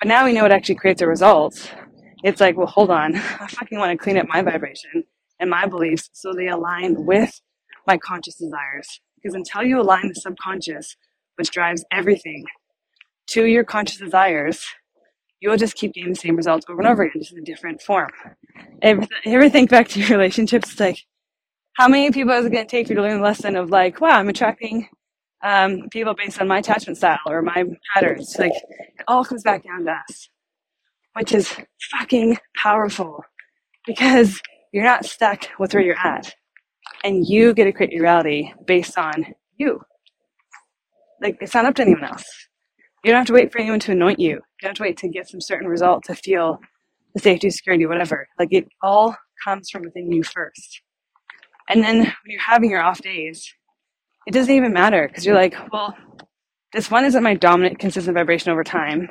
But 0.00 0.08
now 0.08 0.24
we 0.24 0.32
know 0.32 0.44
it 0.44 0.52
actually 0.52 0.76
creates 0.76 1.00
the 1.00 1.08
results. 1.08 1.68
It's 2.22 2.40
like, 2.40 2.56
well, 2.56 2.66
hold 2.66 2.90
on. 2.90 3.16
I 3.16 3.46
fucking 3.48 3.78
want 3.78 3.92
to 3.92 4.02
clean 4.02 4.18
up 4.18 4.26
my 4.28 4.42
vibration 4.42 5.04
and 5.40 5.50
my 5.50 5.66
beliefs 5.66 6.10
so 6.12 6.32
they 6.32 6.48
align 6.48 7.04
with 7.04 7.40
my 7.86 7.98
conscious 7.98 8.36
desires. 8.36 9.00
Because 9.16 9.34
until 9.34 9.62
you 9.62 9.80
align 9.80 10.08
the 10.08 10.14
subconscious, 10.14 10.96
which 11.36 11.50
drives 11.50 11.84
everything, 11.90 12.44
to 13.28 13.46
your 13.46 13.64
conscious 13.64 13.98
desires, 13.98 14.64
you 15.40 15.50
will 15.50 15.56
just 15.56 15.76
keep 15.76 15.94
getting 15.94 16.10
the 16.10 16.16
same 16.16 16.36
results 16.36 16.66
over 16.68 16.80
and 16.80 16.88
over 16.88 17.02
again, 17.02 17.20
just 17.20 17.32
in 17.32 17.38
a 17.38 17.44
different 17.44 17.80
form. 17.82 18.10
Ever, 18.82 19.06
ever 19.24 19.48
think 19.48 19.70
back 19.70 19.88
to 19.88 20.00
your 20.00 20.10
relationships? 20.10 20.70
It's 20.70 20.80
like, 20.80 20.98
how 21.74 21.88
many 21.88 22.10
people 22.12 22.32
is 22.34 22.46
it 22.46 22.50
going 22.52 22.64
to 22.64 22.70
take 22.70 22.86
for 22.86 22.92
you 22.92 22.96
to 22.96 23.02
learn 23.02 23.18
the 23.18 23.24
lesson 23.24 23.56
of 23.56 23.70
like, 23.70 24.00
wow, 24.00 24.18
I'm 24.18 24.28
attracting 24.28 24.88
um, 25.44 25.88
people 25.90 26.14
based 26.14 26.40
on 26.40 26.48
my 26.48 26.58
attachment 26.58 26.96
style 26.96 27.20
or 27.26 27.42
my 27.42 27.64
patterns? 27.94 28.34
Like, 28.38 28.52
it 28.52 29.04
all 29.06 29.24
comes 29.24 29.42
back 29.42 29.62
down 29.64 29.84
to 29.84 29.92
us, 29.92 30.28
which 31.14 31.32
is 31.32 31.54
fucking 31.90 32.38
powerful 32.56 33.22
because 33.86 34.40
you're 34.72 34.84
not 34.84 35.04
stuck 35.04 35.44
with 35.58 35.74
where 35.74 35.82
you're 35.82 35.98
at, 35.98 36.34
and 37.04 37.26
you 37.28 37.54
get 37.54 37.64
to 37.64 37.72
create 37.72 37.92
your 37.92 38.02
reality 38.02 38.52
based 38.66 38.98
on 38.98 39.26
you. 39.56 39.80
Like, 41.20 41.38
it's 41.40 41.54
not 41.54 41.66
up 41.66 41.74
to 41.76 41.82
anyone 41.82 42.04
else. 42.04 42.24
You 43.04 43.10
don't 43.10 43.20
have 43.20 43.26
to 43.26 43.34
wait 43.34 43.52
for 43.52 43.60
anyone 43.60 43.80
to 43.80 43.92
anoint 43.92 44.18
you. 44.18 44.30
You 44.30 44.40
don't 44.62 44.70
have 44.70 44.76
to 44.76 44.82
wait 44.82 44.96
to 44.98 45.08
get 45.08 45.28
some 45.28 45.40
certain 45.40 45.68
result 45.68 46.04
to 46.04 46.14
feel 46.14 46.58
the 47.14 47.20
safety, 47.20 47.50
security, 47.50 47.86
whatever. 47.86 48.26
Like 48.38 48.48
it 48.50 48.66
all 48.82 49.14
comes 49.44 49.68
from 49.70 49.82
within 49.82 50.10
you 50.10 50.22
first. 50.22 50.80
And 51.68 51.82
then 51.82 51.98
when 51.98 52.14
you're 52.26 52.40
having 52.40 52.70
your 52.70 52.82
off 52.82 53.00
days, 53.00 53.46
it 54.26 54.32
doesn't 54.32 54.54
even 54.54 54.72
matter 54.72 55.08
because 55.08 55.26
you're 55.26 55.34
like, 55.36 55.56
well, 55.72 55.96
this 56.72 56.90
one 56.90 57.04
isn't 57.06 57.22
my 57.22 57.34
dominant, 57.34 57.78
consistent 57.80 58.16
vibration 58.16 58.52
over 58.52 58.64
time. 58.64 59.08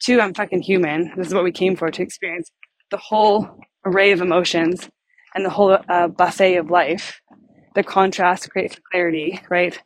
Two, 0.00 0.20
I'm 0.20 0.34
fucking 0.34 0.62
human. 0.62 1.12
This 1.16 1.28
is 1.28 1.34
what 1.34 1.44
we 1.44 1.52
came 1.52 1.76
for 1.76 1.90
to 1.90 2.02
experience 2.02 2.50
the 2.90 2.98
whole 2.98 3.60
array 3.86 4.12
of 4.12 4.20
emotions 4.22 4.88
and 5.34 5.44
the 5.44 5.50
whole 5.50 5.78
uh, 5.88 6.08
buffet 6.08 6.56
of 6.56 6.70
life. 6.70 7.20
The 7.74 7.84
contrast 7.84 8.50
creates 8.50 8.78
clarity, 8.92 9.40
right? 9.50 9.78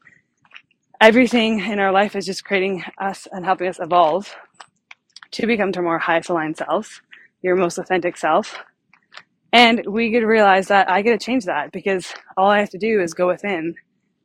everything 1.00 1.60
in 1.60 1.78
our 1.80 1.92
life 1.92 2.16
is 2.16 2.26
just 2.26 2.44
creating 2.44 2.84
us 3.00 3.28
and 3.32 3.46
helping 3.46 3.68
us 3.68 3.80
evolve 3.80 4.36
to 5.32 5.46
become 5.46 5.72
to 5.72 5.82
more 5.82 5.98
highest 5.98 6.30
aligned 6.30 6.56
selves, 6.58 7.02
your 7.42 7.56
most 7.56 7.78
authentic 7.78 8.16
self. 8.16 8.58
And 9.52 9.84
we 9.86 10.10
get 10.10 10.20
to 10.20 10.26
realize 10.26 10.68
that 10.68 10.90
I 10.90 11.02
get 11.02 11.18
to 11.18 11.24
change 11.24 11.46
that 11.46 11.72
because 11.72 12.14
all 12.36 12.50
I 12.50 12.60
have 12.60 12.70
to 12.70 12.78
do 12.78 13.00
is 13.00 13.14
go 13.14 13.28
within, 13.28 13.74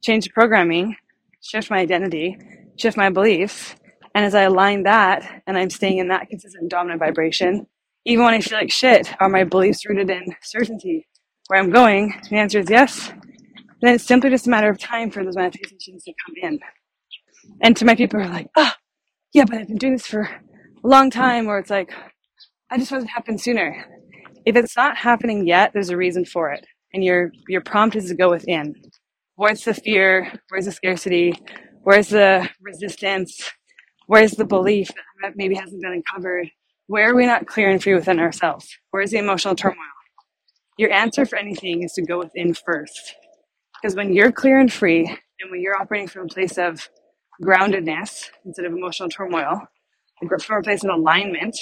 change 0.03 0.25
the 0.25 0.31
programming, 0.31 0.95
shift 1.41 1.69
my 1.69 1.79
identity, 1.79 2.37
shift 2.77 2.97
my 2.97 3.09
beliefs. 3.09 3.75
And 4.13 4.25
as 4.25 4.35
I 4.35 4.43
align 4.43 4.83
that 4.83 5.43
and 5.47 5.57
I'm 5.57 5.69
staying 5.69 5.97
in 5.97 6.07
that 6.09 6.29
consistent 6.29 6.69
dominant 6.69 6.99
vibration, 6.99 7.67
even 8.05 8.23
when 8.23 8.33
I 8.33 8.41
feel 8.41 8.57
like 8.57 8.71
shit, 8.71 9.13
are 9.19 9.29
my 9.29 9.43
beliefs 9.43 9.85
rooted 9.85 10.09
in 10.09 10.35
certainty? 10.41 11.07
Where 11.47 11.59
I'm 11.59 11.69
going, 11.69 12.13
the 12.29 12.37
answer 12.37 12.59
is 12.59 12.69
yes 12.69 13.11
then 13.81 13.95
it's 13.95 14.05
simply 14.05 14.29
just 14.29 14.47
a 14.47 14.49
matter 14.49 14.69
of 14.69 14.79
time 14.79 15.11
for 15.11 15.23
those 15.23 15.35
manifestations 15.35 16.03
to 16.03 16.13
come 16.25 16.35
in. 16.41 16.59
And 17.61 17.77
to 17.77 17.85
my 17.85 17.95
people 17.95 18.19
who 18.19 18.25
are 18.25 18.31
like, 18.31 18.47
oh, 18.55 18.71
yeah, 19.33 19.45
but 19.45 19.59
I've 19.59 19.67
been 19.67 19.77
doing 19.77 19.93
this 19.93 20.07
for 20.07 20.21
a 20.21 20.87
long 20.87 21.09
time, 21.11 21.47
or 21.47 21.59
it's 21.59 21.69
like, 21.69 21.93
I 22.71 22.77
just 22.77 22.91
want 22.91 23.03
it 23.03 23.07
to 23.07 23.13
happen 23.13 23.37
sooner. 23.37 23.85
If 24.45 24.55
it's 24.55 24.75
not 24.75 24.97
happening 24.97 25.47
yet, 25.47 25.71
there's 25.73 25.89
a 25.89 25.97
reason 25.97 26.25
for 26.25 26.51
it. 26.51 26.65
And 26.93 27.03
your 27.03 27.31
your 27.49 27.61
prompt 27.61 27.95
is 27.95 28.07
to 28.07 28.15
go 28.15 28.29
within. 28.29 28.73
Where's 29.37 29.65
the 29.65 29.73
fear? 29.73 30.31
Where's 30.49 30.65
the 30.65 30.71
scarcity? 30.71 31.33
Where's 31.83 32.07
the 32.07 32.49
resistance? 32.61 33.51
Where's 34.07 34.31
the 34.31 34.45
belief 34.45 34.89
that 35.21 35.33
maybe 35.35 35.55
hasn't 35.55 35.81
been 35.81 35.91
uncovered? 35.91 36.49
Where 36.87 37.11
are 37.11 37.15
we 37.15 37.25
not 37.25 37.45
clear 37.45 37.69
and 37.69 37.83
free 37.83 37.95
within 37.95 38.19
ourselves? 38.19 38.69
Where's 38.91 39.11
the 39.11 39.17
emotional 39.17 39.55
turmoil? 39.55 39.77
Your 40.77 40.89
answer 40.91 41.25
for 41.25 41.37
anything 41.37 41.83
is 41.83 41.91
to 41.93 42.01
go 42.01 42.19
within 42.19 42.53
first. 42.53 43.15
Because 43.81 43.95
when 43.95 44.13
you're 44.13 44.31
clear 44.31 44.57
and 44.57 44.71
free, 44.71 45.05
and 45.05 45.51
when 45.51 45.61
you're 45.61 45.75
operating 45.75 46.07
from 46.07 46.25
a 46.25 46.29
place 46.29 46.57
of 46.57 46.87
groundedness 47.43 48.29
instead 48.45 48.65
of 48.65 48.71
emotional 48.71 49.09
turmoil, 49.09 49.61
from 50.19 50.59
a 50.59 50.63
place 50.63 50.83
of 50.85 50.91
alignment, 50.91 51.57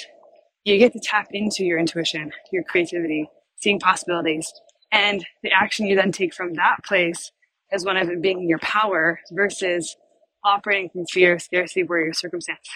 you 0.62 0.78
get 0.78 0.92
to 0.92 1.00
tap 1.00 1.26
into 1.32 1.64
your 1.64 1.80
intuition, 1.80 2.30
your 2.52 2.62
creativity, 2.62 3.28
seeing 3.56 3.80
possibilities. 3.80 4.52
And 4.92 5.26
the 5.42 5.50
action 5.50 5.86
you 5.86 5.96
then 5.96 6.12
take 6.12 6.32
from 6.32 6.54
that 6.54 6.76
place 6.84 7.32
is 7.72 7.84
one 7.84 7.96
of 7.96 8.08
it 8.08 8.22
being 8.22 8.40
in 8.40 8.48
your 8.48 8.58
power 8.58 9.20
versus 9.32 9.96
operating 10.44 10.90
from 10.90 11.06
fear, 11.06 11.38
scarcity, 11.38 11.82
worry, 11.82 12.08
or 12.08 12.12
circumstance. 12.12 12.68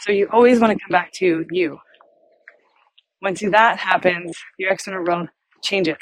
So 0.00 0.12
you 0.12 0.28
always 0.30 0.60
want 0.60 0.72
to 0.72 0.84
come 0.84 0.92
back 0.92 1.12
to 1.14 1.46
you. 1.50 1.78
Once 3.22 3.40
that 3.40 3.78
happens, 3.78 4.36
your 4.58 4.70
external 4.70 5.04
world 5.04 5.28
changes. 5.62 5.96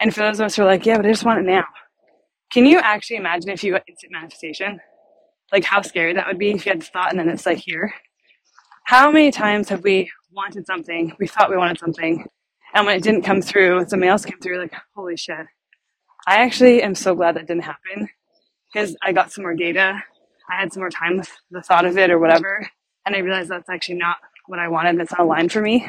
And 0.00 0.14
for 0.14 0.20
those 0.20 0.40
of 0.40 0.46
us 0.46 0.56
who 0.56 0.62
are 0.62 0.66
like, 0.66 0.86
yeah, 0.86 0.96
but 0.96 1.06
I 1.06 1.10
just 1.10 1.24
want 1.24 1.40
it 1.40 1.46
now. 1.46 1.64
Can 2.52 2.66
you 2.66 2.78
actually 2.78 3.16
imagine 3.16 3.50
if 3.50 3.62
you 3.62 3.72
got 3.72 3.82
instant 3.88 4.12
manifestation? 4.12 4.80
Like 5.52 5.64
how 5.64 5.82
scary 5.82 6.14
that 6.14 6.26
would 6.26 6.38
be 6.38 6.50
if 6.50 6.64
you 6.64 6.72
had 6.72 6.80
the 6.80 6.86
thought 6.86 7.10
and 7.10 7.18
then 7.18 7.28
it's 7.28 7.46
like 7.46 7.58
here. 7.58 7.92
How 8.86 9.10
many 9.10 9.30
times 9.30 9.68
have 9.68 9.82
we 9.82 10.10
wanted 10.32 10.66
something, 10.66 11.14
we 11.18 11.26
thought 11.26 11.50
we 11.50 11.56
wanted 11.56 11.78
something, 11.78 12.26
and 12.74 12.86
when 12.86 12.96
it 12.96 13.02
didn't 13.02 13.22
come 13.22 13.40
through, 13.40 13.86
somebody 13.88 14.10
else 14.10 14.24
came 14.24 14.38
through, 14.40 14.60
like, 14.60 14.74
holy 14.96 15.16
shit. 15.16 15.46
I 16.26 16.36
actually 16.36 16.82
am 16.82 16.94
so 16.94 17.14
glad 17.14 17.36
that 17.36 17.46
didn't 17.46 17.64
happen 17.64 18.08
because 18.72 18.96
I 19.02 19.12
got 19.12 19.32
some 19.32 19.44
more 19.44 19.54
data. 19.54 20.02
I 20.50 20.60
had 20.60 20.72
some 20.72 20.82
more 20.82 20.90
time 20.90 21.18
with 21.18 21.30
the 21.50 21.62
thought 21.62 21.84
of 21.86 21.98
it 21.98 22.10
or 22.10 22.18
whatever. 22.18 22.68
And 23.06 23.16
I 23.16 23.20
realized 23.20 23.50
that's 23.50 23.70
actually 23.70 23.96
not 23.96 24.16
what 24.46 24.58
I 24.58 24.68
wanted. 24.68 24.98
That's 24.98 25.12
not 25.12 25.20
aligned 25.20 25.52
for 25.52 25.62
me. 25.62 25.88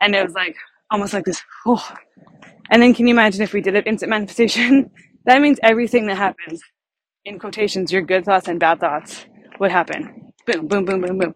And 0.00 0.14
it 0.14 0.24
was 0.24 0.34
like 0.34 0.56
almost 0.90 1.14
like 1.14 1.24
this, 1.24 1.42
oh. 1.66 1.92
And 2.70 2.82
then 2.82 2.94
can 2.94 3.06
you 3.06 3.14
imagine 3.14 3.42
if 3.42 3.52
we 3.52 3.60
did 3.60 3.74
it 3.76 3.86
instant 3.86 4.10
manifestation? 4.10 4.90
that 5.26 5.42
means 5.42 5.60
everything 5.62 6.06
that 6.08 6.16
happens, 6.16 6.62
in 7.24 7.38
quotations, 7.38 7.92
your 7.92 8.02
good 8.02 8.24
thoughts 8.24 8.48
and 8.48 8.60
bad 8.60 8.80
thoughts 8.80 9.26
would 9.60 9.72
happen. 9.72 10.32
Boom, 10.46 10.68
boom, 10.68 10.84
boom, 10.84 11.00
boom, 11.02 11.18
boom. 11.18 11.34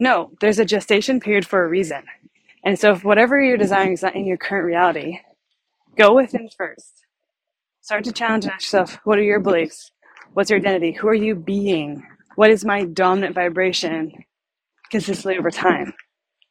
No, 0.00 0.32
there's 0.40 0.58
a 0.58 0.64
gestation 0.64 1.20
period 1.20 1.46
for 1.46 1.64
a 1.64 1.68
reason. 1.68 2.04
And 2.64 2.78
so 2.78 2.92
if 2.92 3.04
whatever 3.04 3.40
you're 3.40 3.56
desiring 3.56 3.92
is 3.92 4.02
not 4.02 4.16
in 4.16 4.26
your 4.26 4.36
current 4.36 4.66
reality, 4.66 5.20
go 5.96 6.14
within 6.14 6.48
first. 6.56 7.05
Start 7.86 8.02
to 8.02 8.10
challenge 8.10 8.44
and 8.44 8.52
ask 8.52 8.64
yourself, 8.64 8.98
what 9.04 9.16
are 9.16 9.22
your 9.22 9.38
beliefs? 9.38 9.92
What's 10.32 10.50
your 10.50 10.58
identity? 10.58 10.90
Who 10.90 11.06
are 11.06 11.14
you 11.14 11.36
being? 11.36 12.04
What 12.34 12.50
is 12.50 12.64
my 12.64 12.84
dominant 12.84 13.36
vibration 13.36 14.10
consistently 14.90 15.38
over 15.38 15.52
time? 15.52 15.94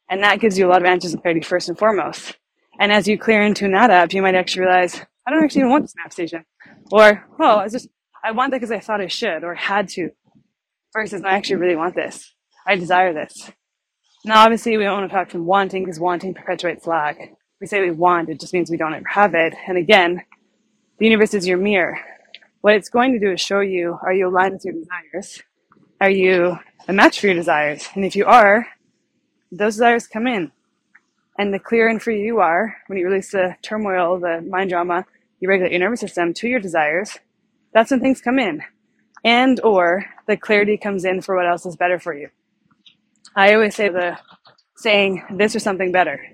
And 0.08 0.22
that 0.22 0.40
gives 0.40 0.58
you 0.58 0.66
a 0.66 0.70
lot 0.70 0.80
of 0.80 0.86
answers 0.86 1.12
and 1.12 1.20
clarity 1.20 1.42
first 1.42 1.68
and 1.68 1.78
foremost. 1.78 2.38
And 2.80 2.90
as 2.90 3.06
you 3.06 3.18
clear 3.18 3.42
and 3.42 3.54
tune 3.54 3.72
that 3.72 3.90
up, 3.90 4.14
you 4.14 4.22
might 4.22 4.34
actually 4.34 4.64
realize, 4.64 4.98
I 5.26 5.30
don't 5.30 5.44
actually 5.44 5.60
even 5.60 5.72
want 5.72 5.84
this 5.84 5.94
map 6.02 6.10
station. 6.10 6.42
Or, 6.90 7.26
oh, 7.38 7.58
I 7.58 7.68
just, 7.68 7.90
I 8.24 8.30
want 8.32 8.50
that 8.52 8.56
because 8.56 8.72
I 8.72 8.80
thought 8.80 9.02
I 9.02 9.08
should 9.08 9.44
or 9.44 9.54
had 9.54 9.90
to. 9.90 10.08
Versus, 10.94 11.20
I 11.22 11.32
actually 11.32 11.56
really 11.56 11.76
want 11.76 11.94
this. 11.94 12.32
I 12.66 12.76
desire 12.76 13.12
this. 13.12 13.50
Now, 14.24 14.42
obviously, 14.42 14.78
we 14.78 14.84
don't 14.84 15.00
want 15.00 15.10
to 15.10 15.14
talk 15.14 15.28
from 15.28 15.44
wanting 15.44 15.84
because 15.84 16.00
wanting 16.00 16.32
perpetuates 16.32 16.86
lack. 16.86 17.18
We 17.60 17.66
say 17.66 17.82
we 17.82 17.90
want, 17.90 18.30
it 18.30 18.40
just 18.40 18.54
means 18.54 18.70
we 18.70 18.78
don't 18.78 18.94
ever 18.94 19.04
have 19.10 19.34
it. 19.34 19.54
And 19.68 19.76
again, 19.76 20.22
the 20.98 21.04
universe 21.06 21.34
is 21.34 21.46
your 21.46 21.58
mirror. 21.58 21.98
What 22.60 22.74
it's 22.74 22.88
going 22.88 23.12
to 23.12 23.18
do 23.18 23.32
is 23.32 23.40
show 23.40 23.60
you 23.60 23.98
are 24.02 24.12
you 24.12 24.28
aligned 24.28 24.54
with 24.54 24.64
your 24.64 24.74
desires? 24.74 25.42
Are 26.00 26.10
you 26.10 26.58
a 26.88 26.92
match 26.92 27.20
for 27.20 27.26
your 27.26 27.34
desires? 27.34 27.88
And 27.94 28.04
if 28.04 28.16
you 28.16 28.26
are, 28.26 28.66
those 29.52 29.74
desires 29.74 30.06
come 30.06 30.26
in. 30.26 30.52
And 31.38 31.52
the 31.52 31.58
clearer 31.58 31.88
and 31.88 32.02
free 32.02 32.22
you 32.22 32.40
are, 32.40 32.76
when 32.86 32.98
you 32.98 33.06
release 33.06 33.30
the 33.30 33.56
turmoil, 33.62 34.18
the 34.18 34.42
mind 34.48 34.70
drama, 34.70 35.04
you 35.40 35.48
regulate 35.48 35.72
your 35.72 35.80
nervous 35.80 36.00
system 36.00 36.32
to 36.34 36.48
your 36.48 36.60
desires, 36.60 37.18
that's 37.72 37.90
when 37.90 38.00
things 38.00 38.20
come 38.20 38.38
in. 38.38 38.62
And 39.22 39.60
or 39.60 40.06
the 40.26 40.36
clarity 40.36 40.76
comes 40.76 41.04
in 41.04 41.20
for 41.20 41.36
what 41.36 41.46
else 41.46 41.66
is 41.66 41.76
better 41.76 41.98
for 41.98 42.14
you. 42.14 42.30
I 43.34 43.54
always 43.54 43.74
say 43.74 43.90
the 43.90 44.18
saying 44.76 45.24
this 45.30 45.54
or 45.54 45.58
something 45.58 45.92
better. 45.92 46.24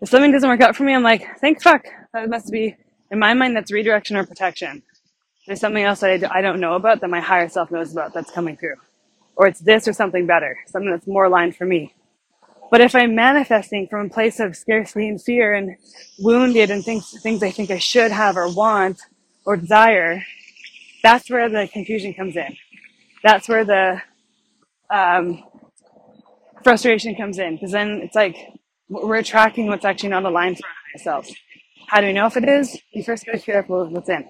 If 0.00 0.08
something 0.08 0.32
doesn't 0.32 0.48
work 0.48 0.60
out 0.60 0.76
for 0.76 0.84
me, 0.84 0.94
I'm 0.94 1.02
like, 1.02 1.38
thank 1.40 1.62
fuck. 1.62 1.84
That 2.12 2.28
must 2.28 2.50
be, 2.50 2.76
in 3.10 3.18
my 3.18 3.34
mind, 3.34 3.56
that's 3.56 3.72
redirection 3.72 4.16
or 4.16 4.26
protection. 4.26 4.82
There's 5.46 5.60
something 5.60 5.82
else 5.84 6.00
that 6.00 6.32
I 6.32 6.40
don't 6.42 6.60
know 6.60 6.74
about 6.74 7.00
that 7.00 7.10
my 7.10 7.20
higher 7.20 7.48
self 7.48 7.70
knows 7.70 7.92
about 7.92 8.14
that's 8.14 8.30
coming 8.30 8.56
through. 8.56 8.76
Or 9.36 9.46
it's 9.46 9.60
this 9.60 9.88
or 9.88 9.92
something 9.92 10.26
better, 10.26 10.58
something 10.68 10.90
that's 10.90 11.06
more 11.06 11.26
aligned 11.26 11.56
for 11.56 11.66
me. 11.66 11.94
But 12.70 12.80
if 12.80 12.94
I'm 12.94 13.14
manifesting 13.14 13.88
from 13.88 14.06
a 14.06 14.10
place 14.10 14.40
of 14.40 14.56
scarcity 14.56 15.08
and 15.08 15.22
fear 15.22 15.54
and 15.54 15.76
wounded 16.18 16.70
and 16.70 16.84
things, 16.84 17.14
things 17.22 17.42
I 17.42 17.50
think 17.50 17.70
I 17.70 17.78
should 17.78 18.12
have 18.12 18.36
or 18.36 18.52
want 18.52 19.00
or 19.46 19.56
desire, 19.56 20.24
that's 21.02 21.30
where 21.30 21.48
the 21.48 21.68
confusion 21.72 22.14
comes 22.14 22.36
in. 22.36 22.56
That's 23.22 23.48
where 23.48 23.64
the 23.64 24.02
um, 24.90 25.44
frustration 26.64 27.14
comes 27.16 27.38
in 27.38 27.56
because 27.56 27.72
then 27.72 28.00
it's 28.02 28.16
like 28.16 28.36
we're 28.88 29.22
tracking 29.22 29.68
what's 29.68 29.84
actually 29.84 30.10
not 30.10 30.24
aligned 30.24 30.58
for 30.58 30.66
ourselves. 30.94 31.34
How 31.88 32.00
do 32.00 32.08
we 32.08 32.12
know 32.12 32.26
if 32.26 32.36
it 32.36 32.48
is? 32.48 32.76
You 32.90 33.04
first 33.04 33.24
got 33.26 33.32
to 33.32 33.38
clear 33.38 33.60
up 33.60 33.68
what's 33.68 34.08
in. 34.08 34.26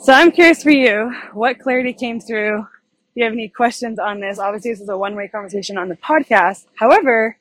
So 0.00 0.12
I'm 0.12 0.32
curious 0.32 0.62
for 0.62 0.70
you, 0.70 1.14
what 1.34 1.60
clarity 1.60 1.92
came 1.92 2.20
through? 2.20 2.60
If 2.60 2.66
you 3.14 3.24
have 3.24 3.32
any 3.32 3.48
questions 3.48 3.98
on 4.00 4.20
this, 4.20 4.40
obviously 4.40 4.72
this 4.72 4.80
is 4.80 4.88
a 4.88 4.98
one-way 4.98 5.28
conversation 5.28 5.78
on 5.78 5.88
the 5.88 5.96
podcast. 5.96 6.66
However, 6.74 7.36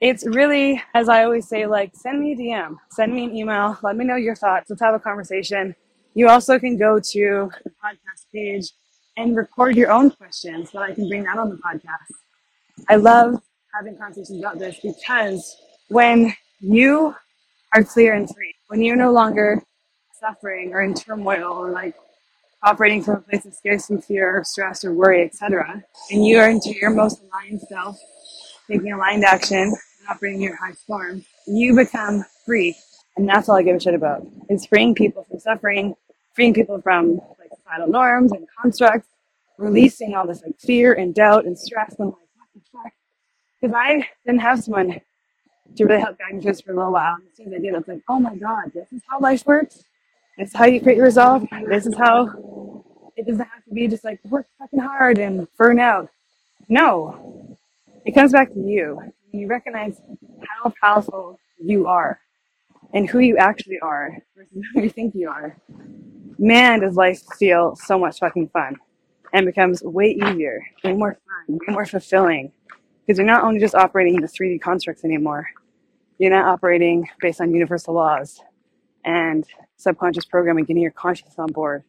it's 0.00 0.26
really, 0.26 0.82
as 0.94 1.08
I 1.10 1.24
always 1.24 1.46
say, 1.46 1.66
like 1.66 1.92
send 1.94 2.20
me 2.20 2.32
a 2.32 2.36
DM, 2.36 2.76
send 2.90 3.14
me 3.14 3.24
an 3.24 3.36
email, 3.36 3.78
let 3.82 3.96
me 3.96 4.04
know 4.04 4.16
your 4.16 4.34
thoughts. 4.34 4.70
Let's 4.70 4.80
have 4.80 4.94
a 4.94 4.98
conversation. 4.98 5.76
You 6.14 6.28
also 6.28 6.58
can 6.58 6.78
go 6.78 6.98
to 6.98 7.50
the 7.64 7.70
podcast 7.70 8.24
page 8.34 8.70
and 9.18 9.36
record 9.36 9.76
your 9.76 9.90
own 9.90 10.10
questions 10.10 10.72
so 10.72 10.78
that 10.78 10.90
I 10.90 10.94
can 10.94 11.08
bring 11.08 11.24
that 11.24 11.38
on 11.38 11.50
the 11.50 11.56
podcast. 11.56 12.14
I 12.88 12.96
love 12.96 13.40
having 13.74 13.96
conversations 13.98 14.40
about 14.40 14.58
this 14.58 14.80
because 14.82 15.54
when 15.88 16.34
you 16.60 17.14
are 17.74 17.84
clear 17.84 18.14
and 18.14 18.28
free, 18.28 18.55
when 18.68 18.82
you're 18.82 18.96
no 18.96 19.12
longer 19.12 19.62
suffering 20.20 20.72
or 20.72 20.82
in 20.82 20.94
turmoil 20.94 21.52
or 21.52 21.70
like 21.70 21.94
operating 22.62 23.02
from 23.02 23.16
a 23.16 23.20
place 23.20 23.46
of 23.46 23.54
scarcity, 23.54 24.00
fear, 24.00 24.38
or 24.38 24.44
stress, 24.44 24.84
or 24.84 24.92
worry, 24.94 25.22
etc., 25.22 25.84
and 26.10 26.26
you 26.26 26.38
are 26.38 26.50
into 26.50 26.74
your 26.74 26.90
most 26.90 27.22
aligned 27.22 27.60
self, 27.62 27.98
taking 28.68 28.92
aligned 28.92 29.24
action, 29.24 29.58
and 29.58 30.08
operating 30.10 30.40
your 30.42 30.56
high 30.56 30.72
form, 30.86 31.24
you 31.46 31.76
become 31.76 32.24
free. 32.44 32.76
And 33.16 33.28
that's 33.28 33.48
all 33.48 33.56
I 33.56 33.62
give 33.62 33.76
a 33.76 33.80
shit 33.80 33.94
about. 33.94 34.26
Is 34.50 34.66
freeing 34.66 34.94
people 34.94 35.24
from 35.24 35.40
suffering, 35.40 35.94
freeing 36.34 36.54
people 36.54 36.80
from 36.82 37.16
like 37.38 37.50
societal 37.56 37.88
norms 37.88 38.32
and 38.32 38.46
constructs, 38.60 39.08
releasing 39.58 40.14
all 40.14 40.26
this 40.26 40.42
like 40.42 40.58
fear 40.58 40.94
and 40.94 41.14
doubt 41.14 41.46
and 41.46 41.58
stress 41.58 41.94
and 41.98 42.08
like 42.08 42.16
what 42.36 42.48
the 42.54 42.60
fuck 42.72 42.92
because 43.60 43.74
I 43.76 44.06
didn't 44.26 44.40
have 44.42 44.62
someone 44.62 45.00
to 45.76 45.84
really 45.84 46.00
help 46.00 46.18
guide 46.18 46.34
me 46.34 46.42
through 46.42 46.54
for 46.54 46.72
a 46.72 46.76
little 46.76 46.92
while. 46.92 47.16
And 47.16 47.24
as 47.30 47.36
soon 47.36 47.48
as 47.48 47.54
I 47.54 47.62
did, 47.62 47.74
I 47.74 47.78
was 47.78 47.88
like, 47.88 48.02
oh 48.08 48.18
my 48.18 48.36
God, 48.36 48.72
this 48.74 48.92
is 48.92 49.02
how 49.08 49.20
life 49.20 49.44
works. 49.46 49.84
This 50.38 50.50
is 50.50 50.54
how 50.54 50.66
you 50.66 50.80
create 50.80 50.96
your 50.96 51.06
resolve. 51.06 51.46
This 51.68 51.86
is 51.86 51.94
how 51.96 52.84
it 53.16 53.26
doesn't 53.26 53.40
have 53.40 53.64
to 53.64 53.74
be 53.74 53.88
just 53.88 54.04
like 54.04 54.20
work 54.24 54.46
fucking 54.58 54.78
hard 54.78 55.18
and 55.18 55.48
burn 55.56 55.80
out. 55.80 56.08
No, 56.68 57.56
it 58.04 58.12
comes 58.12 58.32
back 58.32 58.52
to 58.52 58.60
you. 58.60 59.00
You 59.32 59.46
recognize 59.46 60.00
how 60.48 60.72
powerful 60.80 61.38
you 61.58 61.86
are 61.86 62.20
and 62.94 63.08
who 63.08 63.18
you 63.18 63.36
actually 63.36 63.78
are 63.80 64.16
versus 64.36 64.64
who 64.74 64.82
you 64.82 64.90
think 64.90 65.14
you 65.14 65.28
are. 65.28 65.56
Man, 66.38 66.80
does 66.80 66.96
life 66.96 67.22
feel 67.38 67.76
so 67.76 67.98
much 67.98 68.18
fucking 68.18 68.48
fun 68.48 68.76
and 69.32 69.46
becomes 69.46 69.82
way 69.82 70.10
easier, 70.10 70.62
way 70.84 70.92
more 70.92 71.18
fun, 71.26 71.58
way 71.58 71.74
more 71.74 71.86
fulfilling 71.86 72.52
because 73.06 73.18
you're 73.18 73.26
not 73.26 73.44
only 73.44 73.60
just 73.60 73.74
operating 73.74 74.16
in 74.16 74.20
the 74.20 74.28
3D 74.28 74.60
constructs 74.60 75.04
anymore, 75.04 75.48
you're 76.18 76.30
not 76.30 76.46
operating 76.46 77.08
based 77.20 77.40
on 77.40 77.52
universal 77.52 77.94
laws 77.94 78.40
and 79.04 79.46
subconscious 79.76 80.24
programming, 80.24 80.64
getting 80.64 80.82
your 80.82 80.90
consciousness 80.90 81.38
on 81.38 81.52
board 81.52 81.84